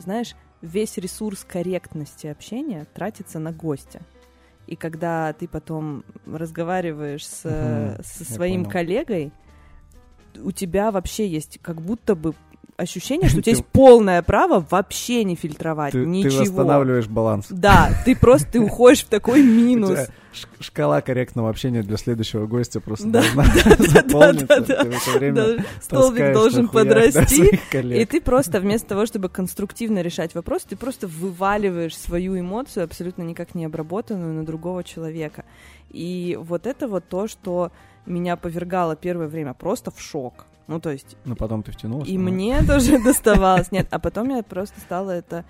[0.01, 4.01] знаешь, весь ресурс корректности общения тратится на гостя.
[4.67, 9.33] И когда ты потом разговариваешь с, угу, со своим коллегой,
[10.43, 12.35] у тебя вообще есть как будто бы
[12.77, 16.31] ощущение, что у тебя есть полное право вообще не фильтровать ты, ничего.
[16.33, 17.47] Ты восстанавливаешь баланс.
[17.51, 20.09] Да, ты просто ты уходишь в такой минус.
[20.61, 23.45] Шкала корректного общения для следующего гостя просто должна
[23.79, 24.61] заполниться.
[24.61, 31.07] Ты Столбик должен подрасти, и ты просто вместо того, чтобы конструктивно решать вопрос, ты просто
[31.07, 35.45] вываливаешь свою эмоцию, абсолютно никак не обработанную, на другого человека.
[35.91, 37.73] И вот это вот то, что
[38.05, 40.47] меня повергало первое время просто в шок.
[40.67, 41.17] Ну, то есть...
[41.25, 42.09] Ну, потом ты втянулась.
[42.09, 43.71] И мне тоже доставалось.
[43.71, 45.45] Нет, а потом я просто стала это,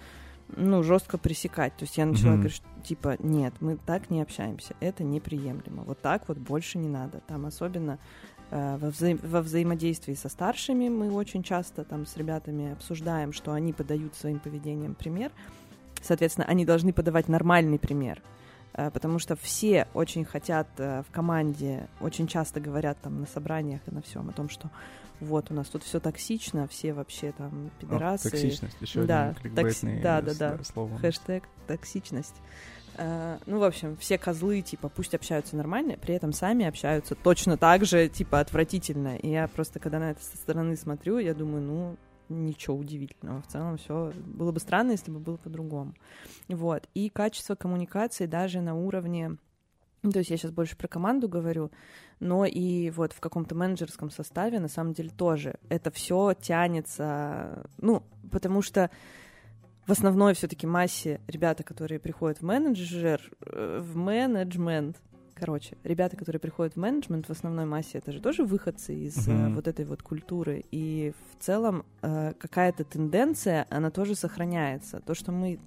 [0.49, 1.77] ну, жестко пресекать.
[1.77, 5.83] То есть я начала говорить, типа, нет, мы так не общаемся, это неприемлемо.
[5.83, 7.21] Вот так вот больше не надо.
[7.27, 7.99] Там особенно
[8.51, 13.53] э, во, вза во взаимодействии со старшими мы очень часто там с ребятами обсуждаем, что
[13.53, 15.33] они подают своим поведением пример.
[16.03, 18.23] Соответственно, они должны подавать нормальный пример.
[18.75, 23.81] Э, потому что все очень хотят э, в команде, очень часто говорят там на собраниях
[23.87, 24.71] и на всем о том, что
[25.21, 28.29] вот у нас тут все токсично, все вообще там пидорасы.
[28.29, 30.01] О, токсичность, еще да, один токси...
[30.03, 30.99] да, да, да, слово.
[30.99, 32.35] Хэштег токсичность.
[32.99, 37.85] Ну, в общем, все козлы, типа, пусть общаются нормально, при этом сами общаются точно так
[37.85, 39.17] же, типа, отвратительно.
[39.17, 41.97] И я просто, когда на это со стороны смотрю, я думаю, ну,
[42.29, 43.43] ничего удивительного.
[43.43, 45.95] В целом все было бы странно, если бы было по-другому.
[46.49, 46.89] Вот.
[46.95, 49.39] И качество коммуникации даже на уровне
[50.13, 51.71] то есть я сейчас больше про команду говорю,
[52.21, 58.03] но и вот в каком-то менеджерском составе на самом деле тоже это все тянется, ну,
[58.31, 58.91] потому что
[59.87, 65.01] в основной все-таки массе ребята, которые приходят в менеджер, э, в менеджмент,
[65.39, 69.55] Короче, ребята, которые приходят в менеджмент, в основной массе это же тоже выходцы из uh-huh.
[69.55, 70.65] вот этой вот культуры.
[70.71, 75.01] И в целом э, какая-то тенденция, она тоже сохраняется.
[75.01, 75.59] То, что мы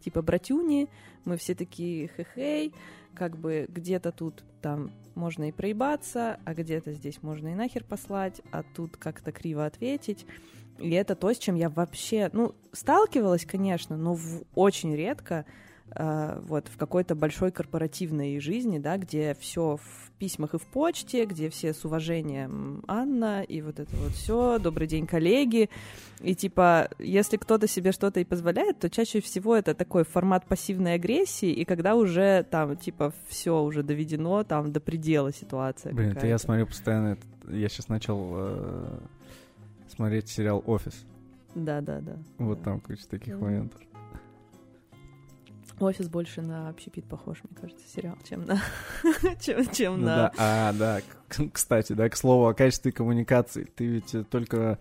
[0.00, 0.88] типа братюни,
[1.24, 2.74] мы все такие хе-хей,
[3.14, 8.40] как бы где-то тут там можно и проебаться, а где-то здесь можно и нахер послать,
[8.50, 10.26] а тут как-то криво ответить.
[10.78, 15.46] И это то, с чем я вообще, ну, сталкивалась, конечно, но в, очень редко
[15.96, 21.50] вот в какой-то большой корпоративной жизни, да, где все в письмах и в почте, где
[21.50, 25.70] все с уважением Анна и вот это вот все, добрый день, коллеги,
[26.20, 30.94] и типа, если кто-то себе что-то и позволяет, то чаще всего это такой формат пассивной
[30.94, 35.92] агрессии, и когда уже там типа все уже доведено там до предела ситуация.
[35.92, 37.18] Блин, это я смотрю постоянно,
[37.48, 38.98] я сейчас начал э,
[39.88, 41.04] смотреть сериал Офис.
[41.54, 42.16] Да, да, да.
[42.38, 42.64] Вот да.
[42.64, 43.40] там куча таких mm-hmm.
[43.42, 43.80] моментов.
[45.80, 48.60] Офис больше на общепит похож, мне кажется, сериал, чем на...
[49.40, 50.16] чем, чем ну, на...
[50.16, 51.00] Да, а, да,
[51.52, 53.64] кстати, да, к слову о качестве коммуникации.
[53.64, 54.78] Ты ведь только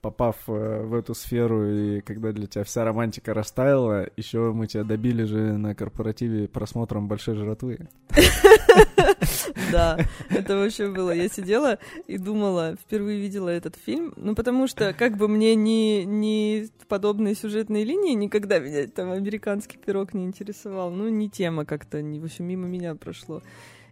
[0.00, 4.84] попав э, в эту сферу, и когда для тебя вся романтика растаяла, еще мы тебя
[4.84, 7.88] добили же на корпоративе просмотром большой жратвы.
[9.72, 9.98] Да,
[10.30, 11.10] это вообще было.
[11.10, 16.04] Я сидела и думала, впервые видела этот фильм, ну потому что как бы мне не,
[16.04, 21.98] не подобные сюжетные линии никогда меня там американский пирог не интересовал, ну не тема как-то,
[21.98, 23.42] в общем, мимо меня прошло.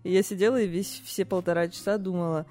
[0.04, 2.46] Я сидела и весь все полтора часа думала,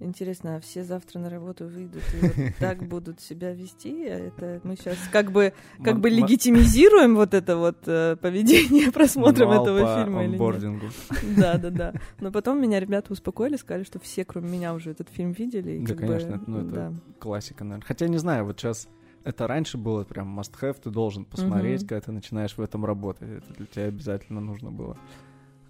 [0.00, 4.02] Интересно, а все завтра на работу выйдут и вот так будут себя вести?
[4.02, 10.04] Это мы сейчас как бы как бы легитимизируем вот это вот э, поведение просмотром этого
[10.04, 10.92] фильма или нет?
[11.36, 11.94] Да, да, да.
[12.20, 15.72] Но потом меня ребята успокоили, сказали, что все, кроме меня, уже этот фильм видели.
[15.72, 16.92] и Да, как бы, конечно, ну, это да.
[17.18, 17.86] Классика, наверное.
[17.86, 18.88] Хотя не знаю, вот сейчас
[19.24, 23.28] это раньше было прям must-have, ты должен посмотреть, когда ты начинаешь в этом работать.
[23.28, 24.96] Это для тебя обязательно нужно было.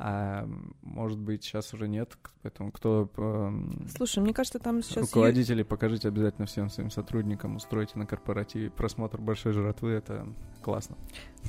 [0.00, 0.48] А
[0.82, 5.02] может быть, сейчас уже нет, поэтому кто эм, Слушай, мне кажется, там сейчас...
[5.06, 10.24] руководители, покажите обязательно всем своим сотрудникам, устройте на корпоративе просмотр большой жратвы, это
[10.62, 10.96] классно.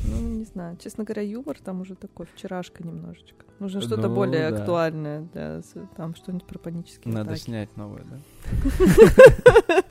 [0.04, 0.78] Ну, не знаю.
[0.78, 3.46] Честно говоря, юмор там уже такой, вчерашка немножечко.
[3.60, 4.58] Нужно что-то Ну, более да.
[4.58, 5.62] актуальное, для
[5.96, 7.42] там что-нибудь про панические Надо атаки.
[7.44, 8.20] снять новое, да?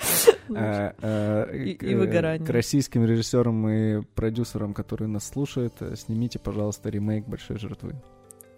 [0.57, 2.47] А, а, И- и выгорание.
[2.47, 7.95] К российским режиссерам и продюсерам, которые нас слушают, э, снимите, пожалуйста, ремейк «Большой жертвы».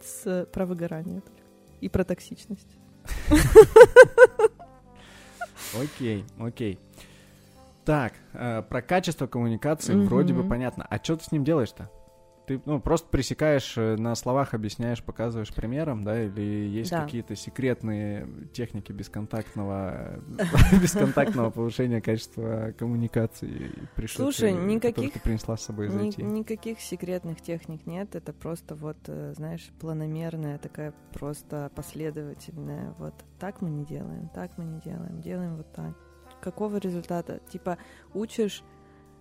[0.02, 1.22] С, про выгорание.
[1.80, 2.76] И про токсичность.
[5.80, 6.78] Окей, окей.
[7.84, 10.86] Так, э, про качество коммуникации вроде бы понятно.
[10.88, 11.90] А что ты с ним делаешь-то?
[12.50, 17.04] Ты ну, просто пресекаешь, э, на словах объясняешь, показываешь примером, да, или есть Да.
[17.04, 20.18] какие-то секретные техники бесконтактного,
[20.82, 23.70] бесконтактного повышения качества коммуникации,
[24.08, 28.98] Слушай, которые никаких- ты принесла с собой из никаких секретных техник нет, это просто вот,
[29.06, 32.96] э, знаешь, планомерная такая просто последовательная.
[32.98, 35.94] Вот так мы не делаем, так мы не делаем, делаем вот так.
[36.40, 37.38] Какого результата?
[37.48, 37.78] Типа
[38.12, 38.64] учишь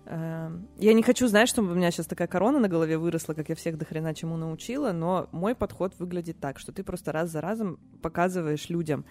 [0.06, 3.54] Я не хочу, знаешь, чтобы у меня сейчас такая корона на голове выросла, как я
[3.54, 7.40] всех до хрена чему научила, но мой подход выглядит так, что ты просто раз за
[7.40, 9.04] разом показываешь людям,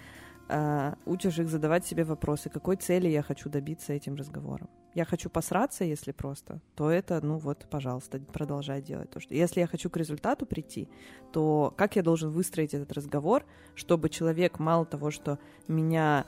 [0.50, 4.70] э, учишь их задавать себе вопросы, какой цели я хочу добиться этим разговором.
[4.96, 9.36] Я хочу посраться, если просто, то это, ну вот, пожалуйста, продолжай делать то, что...
[9.36, 10.90] Если я хочу к результату прийти,
[11.32, 15.38] то как я должен выстроить этот разговор, чтобы человек мало того, что
[15.68, 16.26] меня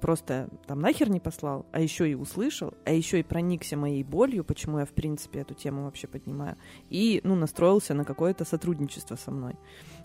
[0.00, 4.44] просто там нахер не послал, а еще и услышал, а еще и проникся моей болью,
[4.44, 6.56] почему я, в принципе, эту тему вообще поднимаю,
[6.90, 9.56] и, ну, настроился на какое-то сотрудничество со мной.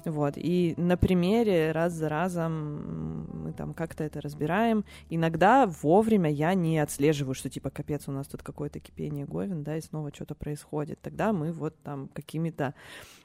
[0.06, 4.86] Вот, и на примере раз за разом мы там как-то это разбираем.
[5.10, 9.78] Иногда вовремя я не отслеживаю, что типа капец, у нас тут какое-то кипение говен, да,
[9.78, 11.00] и снова что-то происходит.
[11.02, 12.74] Тогда мы вот там какими-то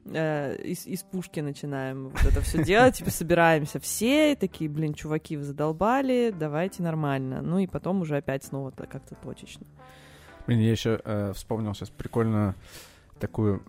[0.04, 5.36] э, из, из пушки начинаем вот это все делать, типа собираемся все, такие, блин, чуваки,
[5.36, 7.40] вы задолбали, давайте нормально.
[7.40, 9.66] Ну и потом уже опять снова как-то точечно.
[10.46, 12.54] Блин, я еще э, вспомнил сейчас прикольную
[13.18, 13.62] такую...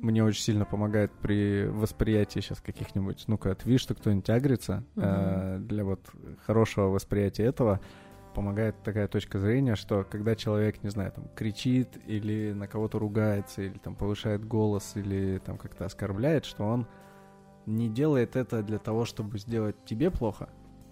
[0.00, 3.24] Мне очень сильно помогает при восприятии сейчас каких-нибудь...
[3.26, 4.84] Ну-ка, видишь, что кто-нибудь агрится.
[4.96, 6.00] э, для вот
[6.46, 7.80] хорошего восприятия этого
[8.34, 13.62] помогает такая точка зрения, что когда человек, не знаю, там, кричит или на кого-то ругается,
[13.62, 16.86] или там повышает голос, или там как-то оскорбляет, что он
[17.66, 20.48] не делает это для того, чтобы сделать тебе плохо,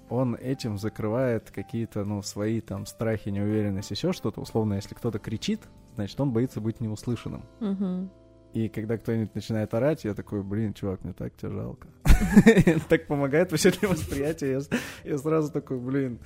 [0.08, 4.40] он этим закрывает какие-то, ну, свои там страхи, неуверенность, еще что-то.
[4.40, 5.60] Условно, если кто-то кричит,
[5.94, 7.44] значит, он боится быть неуслышанным.
[8.56, 11.88] И когда кто-нибудь начинает орать, я такой, блин, чувак, мне так тебя жалко.
[12.88, 14.62] Так помогает вообще для восприятия.
[15.04, 16.18] Я сразу такой, блин,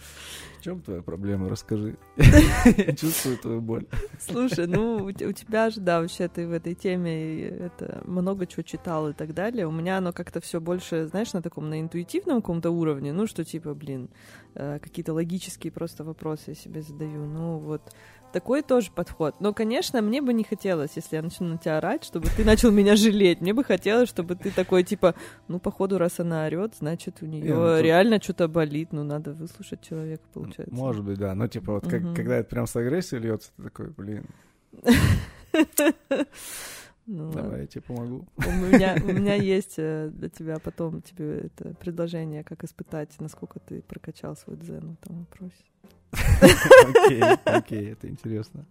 [0.61, 1.97] в чем твоя проблема, расскажи.
[2.17, 3.87] Я чувствую твою боль.
[4.21, 8.47] Слушай, ну у те- у тебя же, да, вообще ты в этой теме это много
[8.47, 9.67] чего читал и так далее.
[9.67, 13.13] У меня оно как-то все больше, знаешь, на таком на интуитивном каком-то уровне.
[13.13, 14.09] Ну, что типа, блин,
[14.55, 17.25] э, какие-то логические просто вопросы я себе задаю.
[17.27, 17.93] Ну, вот
[18.33, 19.35] такой тоже подход.
[19.41, 22.71] Но, конечно, мне бы не хотелось, если я начну на тебя орать, чтобы ты начал
[22.71, 23.41] меня жалеть.
[23.41, 25.15] Мне бы хотелось, чтобы ты такой, типа,
[25.49, 28.93] ну, походу, раз она орет, значит, у нее Не, ну, тут- реально что-то болит.
[28.93, 30.75] Ну, надо выслушать человека, получается.
[30.75, 31.35] Может быть, да.
[31.35, 34.27] Но типа вот как- когда это прям с агрессией льется, ты такой, блин,
[37.07, 37.43] Ну, ладно.
[37.43, 38.29] давай я тебе помогу.
[38.37, 43.59] У меня, у меня есть э, для тебя потом тебе это предложение, как испытать, насколько
[43.59, 45.65] ты прокачал свой дзен в этом вопросе.
[46.13, 48.65] Окей, окей, это интересно.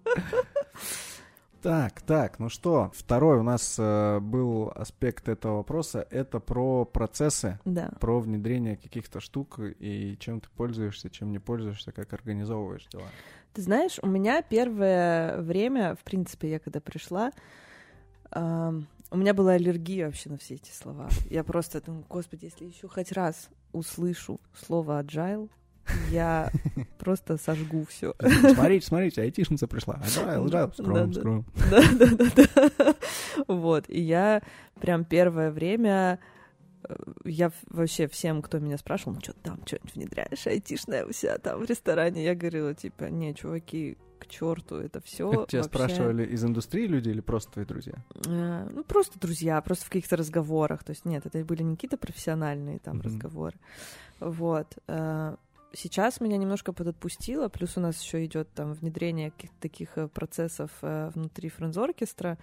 [1.62, 7.60] Так, так, ну что, второй у нас э, был аспект этого вопроса, это про процессы,
[7.66, 7.92] Да.
[8.00, 13.08] про внедрение каких-то штук и чем ты пользуешься, чем не пользуешься, как организовываешь дела.
[13.54, 17.32] Ты знаешь, у меня первое время, в принципе, я когда пришла,
[18.32, 21.10] ам, у меня была аллергия вообще на все эти слова.
[21.30, 25.50] Я просто думаю, господи, если еще хоть раз услышу слово agile,
[26.10, 26.52] я
[26.98, 28.14] просто сожгу все.
[28.54, 29.96] Смотрите, смотрите, айтишница пришла.
[30.04, 31.20] Agile, agile, Да, скром, да.
[31.20, 31.46] скром.
[31.72, 32.96] Да, да, да, да.
[33.48, 33.86] Вот.
[33.90, 34.42] И я
[34.80, 36.20] прям первое время
[36.84, 41.38] э, я вообще всем, кто меня спрашивал, ну что там что-нибудь внедряешь, айтишная у себя
[41.38, 45.32] там в ресторане, я говорила, типа, не, чуваки, к черту это все.
[45.32, 47.94] Это тебя спрашивали из индустрии люди или просто твои друзья?
[48.26, 50.84] Ну, просто друзья, просто в каких-то разговорах.
[50.84, 53.06] То есть, нет, это были не какие-то профессиональные там Мгм.
[53.06, 53.56] разговоры.
[54.20, 54.78] Вот.
[54.88, 55.36] э,
[55.74, 60.72] сейчас меня немножко подотпустило, плюс у нас еще идет там внедрение каких-то таких э, процессов
[60.82, 62.38] э, внутри френдз-оркестра,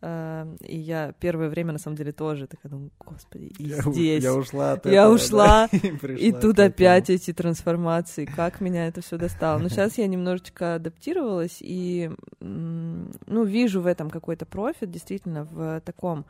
[0.00, 4.22] э, и я первое время, на самом деле, тоже такая думаю, господи, и Я, здесь...
[4.22, 8.86] я ушла от Я этого, ушла, да, И пришла тут опять эти трансформации, как меня
[8.86, 9.58] это все достало.
[9.58, 12.10] Но сейчас я немножечко адаптировалась и,
[12.40, 16.26] ну, вижу в этом какой-то профит, действительно, в таком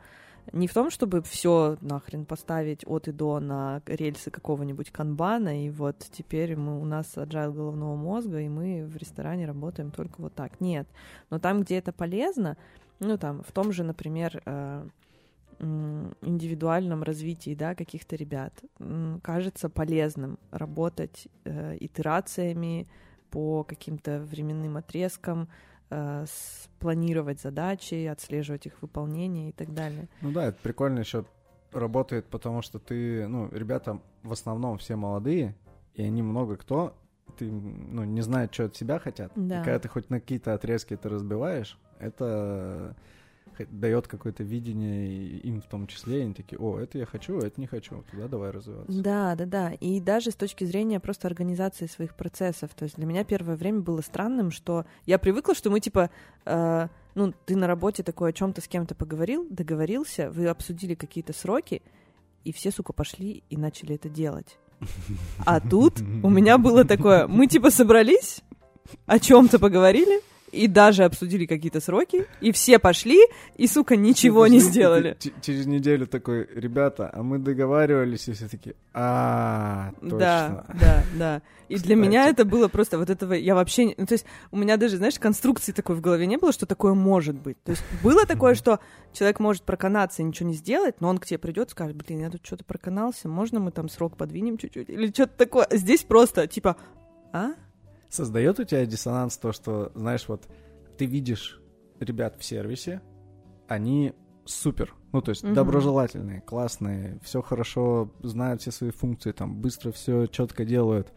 [0.51, 5.69] не в том, чтобы все нахрен поставить от и до на рельсы какого-нибудь канбана, и
[5.69, 10.33] вот теперь мы, у нас agile головного мозга, и мы в ресторане работаем только вот
[10.33, 10.59] так.
[10.59, 10.87] Нет.
[11.29, 12.57] Но там, где это полезно,
[12.99, 14.87] ну, там, в том же, например, э,
[15.59, 18.53] индивидуальном развитии, да, каких-то ребят,
[19.21, 22.87] кажется полезным работать э, итерациями
[23.29, 25.49] по каким-то временным отрезкам,
[26.79, 30.07] планировать задачи, отслеживать их выполнение и так далее.
[30.21, 31.25] Ну да, это прикольно еще
[31.71, 35.55] работает, потому что ты, ну, ребята в основном все молодые,
[35.93, 36.95] и они много кто,
[37.37, 39.31] ты, ну, не знают, что от себя хотят.
[39.35, 39.61] Да.
[39.61, 42.95] И когда ты хоть на какие-то отрезки это разбиваешь, это
[43.69, 47.47] дает какое-то видение им в том числе, и они такие, о, это я хочу, а
[47.47, 49.01] это не хочу, туда давай развиваться.
[49.01, 49.71] Да, да, да.
[49.73, 52.71] И даже с точки зрения просто организации своих процессов.
[52.75, 56.09] То есть для меня первое время было странным, что я привыкла, что мы типа,
[56.45, 61.33] э, ну, ты на работе такой о чем-то с кем-то поговорил, договорился, вы обсудили какие-то
[61.33, 61.81] сроки,
[62.43, 64.57] и все, сука, пошли и начали это делать.
[65.45, 68.41] А тут у меня было такое, мы типа собрались,
[69.05, 70.21] о чем-то поговорили,
[70.51, 73.19] и даже обсудили какие-то сроки, и все пошли,
[73.55, 75.17] и, сука, ничего не сделали.
[75.41, 80.17] Через неделю такой, ребята, а мы договаривались, и все таки а, точно.
[80.17, 81.41] Да, да, да.
[81.67, 84.77] И для меня это было просто вот этого, я вообще, ну, то есть у меня
[84.77, 87.61] даже, знаешь, конструкции такой в голове не было, что такое может быть.
[87.63, 88.79] То есть было такое, что
[89.13, 92.21] человек может проканаться и ничего не сделать, но он к тебе придет и скажет, блин,
[92.21, 94.89] я тут что-то проканался, можно мы там срок подвинем чуть-чуть?
[94.89, 95.67] Или что-то такое.
[95.71, 96.75] Здесь просто, типа,
[97.31, 97.51] а?
[98.09, 100.47] Создает у тебя диссонанс то, что, знаешь, вот
[100.97, 101.61] ты видишь
[101.99, 103.01] ребят в сервисе,
[103.67, 104.13] они
[104.45, 105.53] супер, ну то есть Мгм.
[105.53, 111.13] доброжелательные, классные, все хорошо, знают все свои функции, там быстро все четко делают.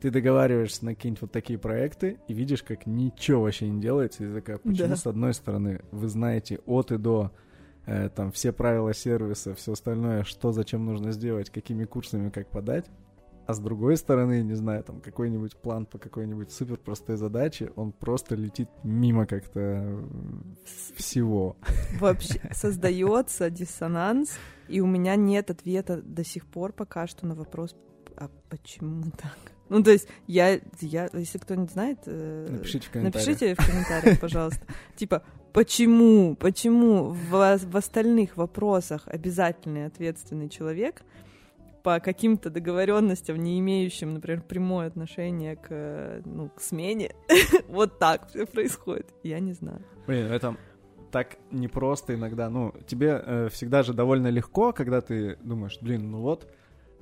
[0.00, 4.32] Ты договариваешься на какие-нибудь вот такие проекты и видишь, как ничего вообще не делается, и
[4.34, 4.96] такая, почему Да.
[4.96, 7.32] с одной стороны вы знаете от и до
[7.86, 12.84] э, там все правила сервиса, все остальное, что зачем нужно сделать, какими курсами как подать,
[13.46, 17.92] а с другой стороны, не знаю, там какой-нибудь план по какой-нибудь супер простой задаче, он
[17.92, 20.04] просто летит мимо как-то э,
[20.96, 21.56] всего.
[22.00, 24.38] Вообще создается диссонанс,
[24.68, 27.76] и у меня нет ответа до сих пор пока что на вопрос,
[28.16, 29.38] а почему так?
[29.68, 33.26] Ну, то есть я, я если кто не знает, э, Напишите в комментариях.
[33.26, 34.66] Напишите в комментариях, пожалуйста.
[34.96, 35.22] Типа,
[35.52, 41.02] почему, почему в, в остальных вопросах обязательный ответственный человек
[41.86, 47.14] по каким-то договоренностям, не имеющим, например, прямое отношение к, э, ну, к смене,
[47.68, 49.06] вот так все происходит.
[49.22, 49.84] Я не знаю.
[50.08, 50.56] Блин, это
[51.12, 52.50] так непросто иногда.
[52.50, 56.52] Ну, тебе э, всегда же довольно легко, когда ты думаешь, блин, ну вот,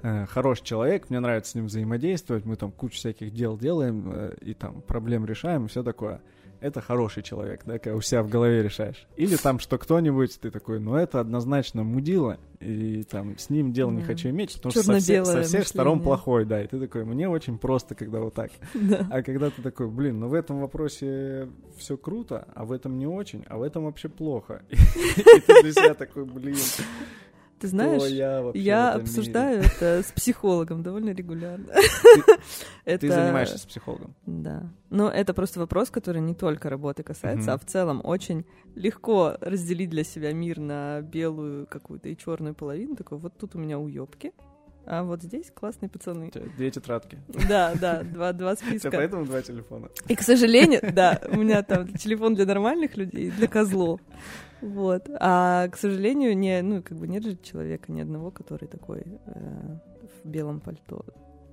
[0.03, 4.35] э, хороший человек, мне нравится с ним взаимодействовать, мы там кучу всяких дел делаем э,
[4.43, 6.20] и там проблем решаем и все такое.
[6.65, 9.07] Это хороший человек, да, когда у себя в голове решаешь.
[9.17, 13.91] Или там, что кто-нибудь, ты такой, ну это однозначно мудила, и там с ним дел
[13.91, 14.07] не Да.
[14.07, 17.29] хочу иметь, потому что со, всех- со всех сторон плохой, да, и ты такой, мне
[17.29, 18.51] очень просто, когда вот так.
[18.73, 19.07] Да.
[19.11, 23.07] А когда ты такой, блин, ну в этом вопросе все круто, а в этом не
[23.07, 24.62] очень, а в этом вообще плохо.
[24.71, 26.57] И ты для себя такой, блин,
[27.65, 29.71] Ты знаешь, я я обсуждаю мире?
[29.75, 31.67] это с психологом довольно регулярно.
[32.85, 34.15] Ты Это- занимаешься с психологом.
[34.27, 34.71] Да.
[34.91, 38.45] Но это просто вопрос, который не только работы касается, а в целом очень
[38.75, 42.97] легко разделить для себя мир на белую какую-то и черную половину.
[42.97, 44.33] Такой, вот тут у меня уёбки,
[44.87, 46.30] а вот здесь классные пацаны.
[46.57, 47.18] Две тетрадки.
[47.49, 48.91] Да, да, два, два У тебя списка.
[48.91, 49.89] поэтому два телефона.
[50.09, 54.01] И, к сожалению, да, у меня там телефон для нормальных людей, для козлов.
[54.61, 55.09] Вот.
[55.20, 59.78] А, к сожалению, не, ну, как бы нет же человека ни одного, который такой э,
[60.22, 61.05] в белом пальто.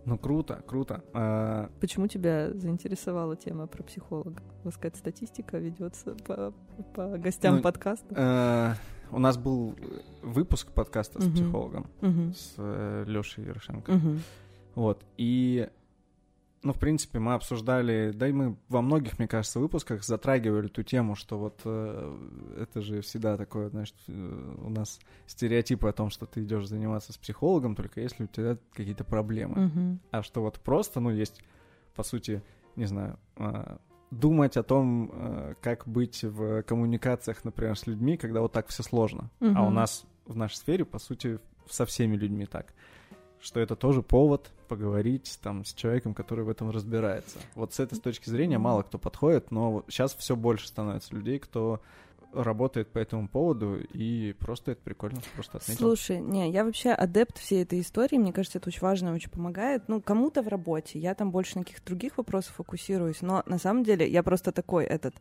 [0.06, 1.04] Ну круто, круто.
[1.14, 4.42] А, Почему тебя заинтересовала тема про психолога?
[4.64, 6.54] У вас какая-то статистика ведется по,
[6.96, 8.06] по гостям Ну, подкаста?
[8.16, 8.74] э,
[9.12, 9.76] У нас был
[10.22, 11.88] выпуск подкаста с психологом,
[12.34, 12.56] с
[13.06, 13.92] Лешей Ярошенко.
[13.92, 14.22] Мгм.
[14.76, 15.04] Вот.
[15.18, 15.70] И,
[16.64, 20.84] ну, в принципе, мы обсуждали, да и мы во многих, мне кажется, выпусках затрагивали ту
[20.84, 22.18] тему, что вот э,
[22.58, 27.12] это же всегда такое, знаешь, э, у нас стереотипы о том, что ты идешь заниматься
[27.12, 30.00] с психологом, только если у тебя какие-то проблемы.
[30.12, 31.44] А что вот просто, ну, есть,
[31.96, 32.42] по сути,
[32.78, 33.80] не знаю, а,
[34.12, 38.84] думать о том, э, как быть в коммуникациях, например, с людьми, когда вот так все
[38.84, 39.30] сложно.
[39.40, 41.40] А у нас в нашей сфере, по сути,
[41.70, 42.74] со всеми людьми так.
[43.42, 47.40] что это тоже повод поговорить там с человеком, который в этом разбирается.
[47.56, 51.40] Вот с этой с точки зрения мало кто подходит, но сейчас все больше становится людей,
[51.40, 51.82] кто
[52.34, 55.80] работает по этому поводу, и просто это прикольно, просто отметил.
[55.80, 59.84] Слушай, не, я вообще адепт всей этой истории, мне кажется, это очень важно, очень помогает.
[59.88, 63.84] Ну, кому-то в работе, я там больше на каких-то других вопросах фокусируюсь, но на самом
[63.84, 65.16] деле я просто такой этот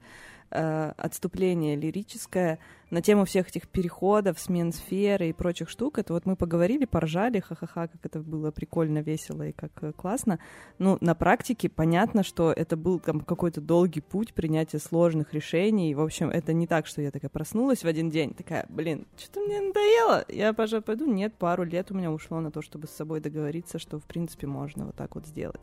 [0.50, 2.58] э, отступление лирическое
[2.90, 5.98] на тему всех этих переходов, смен сферы и прочих штук.
[5.98, 10.40] Это вот мы поговорили, поржали, ха-ха-ха, как это было прикольно, весело и как э, классно.
[10.78, 15.94] Ну, на практике понятно, что это был там какой-то долгий путь принятия сложных решений.
[15.94, 19.40] В общем, это не так, что я такая проснулась в один день, такая, блин, что-то
[19.40, 21.06] мне надоело, я, пожалуй, пойду.
[21.06, 24.46] Нет, пару лет у меня ушло на то, чтобы с собой договориться, что, в принципе,
[24.46, 25.60] можно вот так вот сделать.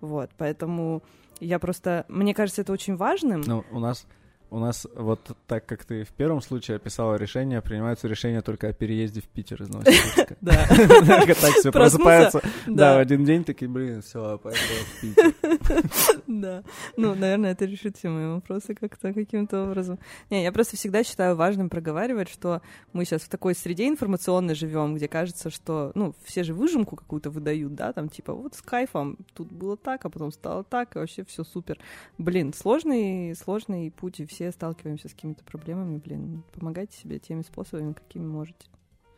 [0.00, 1.02] Вот, поэтому
[1.40, 2.04] я просто...
[2.08, 3.42] Мне кажется, это очень важным.
[3.46, 4.06] Ну, у нас
[4.50, 8.72] у нас вот так, как ты в первом случае описала решение, принимаются решения только о
[8.72, 10.36] переезде в Питер из Новосибирска.
[10.46, 10.66] Да.
[10.68, 12.40] Так все просыпаются.
[12.66, 15.34] Да, в один день такие, блин, все, поехали в Питер.
[16.26, 16.62] Да.
[16.96, 19.98] Ну, наверное, это решит все мои вопросы как-то, каким-то образом.
[20.30, 24.94] Не, я просто всегда считаю важным проговаривать, что мы сейчас в такой среде информационной живем,
[24.94, 29.18] где кажется, что, ну, все же выжимку какую-то выдают, да, там типа вот с кайфом
[29.34, 31.78] тут было так, а потом стало так, и вообще все супер.
[32.18, 37.92] Блин, сложный, сложный путь, и все сталкиваемся с какими-то проблемами, блин, помогайте себе теми способами,
[37.92, 38.66] какими можете.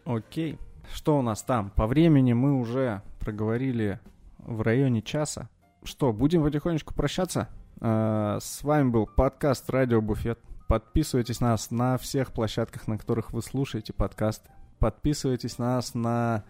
[0.05, 0.59] Окей.
[0.93, 1.71] Что у нас там?
[1.71, 4.01] По времени мы уже проговорили
[4.39, 5.49] в районе часа.
[5.83, 7.49] Что, будем потихонечку прощаться?
[7.81, 10.39] Э, с вами был подкаст «Радио Буфет».
[10.67, 14.51] Подписывайтесь на нас на всех площадках, на которых вы слушаете подкасты.
[14.79, 16.45] Подписывайтесь на нас на,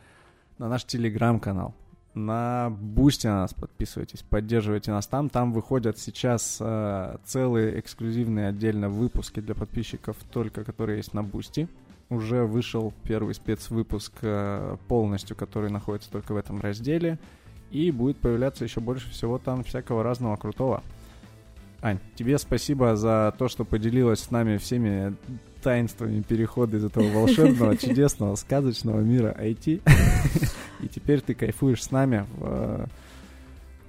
[0.58, 1.74] на наш телеграм-канал.
[2.18, 5.28] На Бусти на нас подписывайтесь, поддерживайте нас там.
[5.28, 11.68] Там выходят сейчас э, целые эксклюзивные отдельно выпуски для подписчиков, только которые есть на Бусти.
[12.10, 17.18] Уже вышел первый спецвыпуск э, полностью, который находится только в этом разделе.
[17.70, 20.82] И будет появляться еще больше всего там всякого разного крутого.
[21.82, 25.14] Ань, тебе спасибо за то, что поделилась с нами всеми
[25.68, 29.82] таинствами перехода из этого волшебного, чудесного, сказочного мира IT.
[30.80, 32.88] И теперь ты кайфуешь с нами в,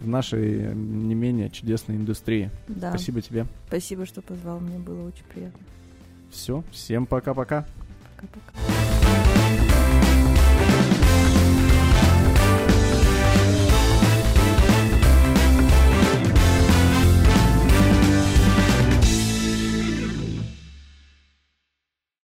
[0.01, 2.51] в нашей не менее чудесной индустрии.
[2.67, 2.89] Да.
[2.89, 3.45] Спасибо тебе.
[3.67, 5.61] Спасибо, что позвал, мне было очень приятно.
[6.29, 7.65] Все, всем пока-пока.
[8.17, 8.88] Пока-пока.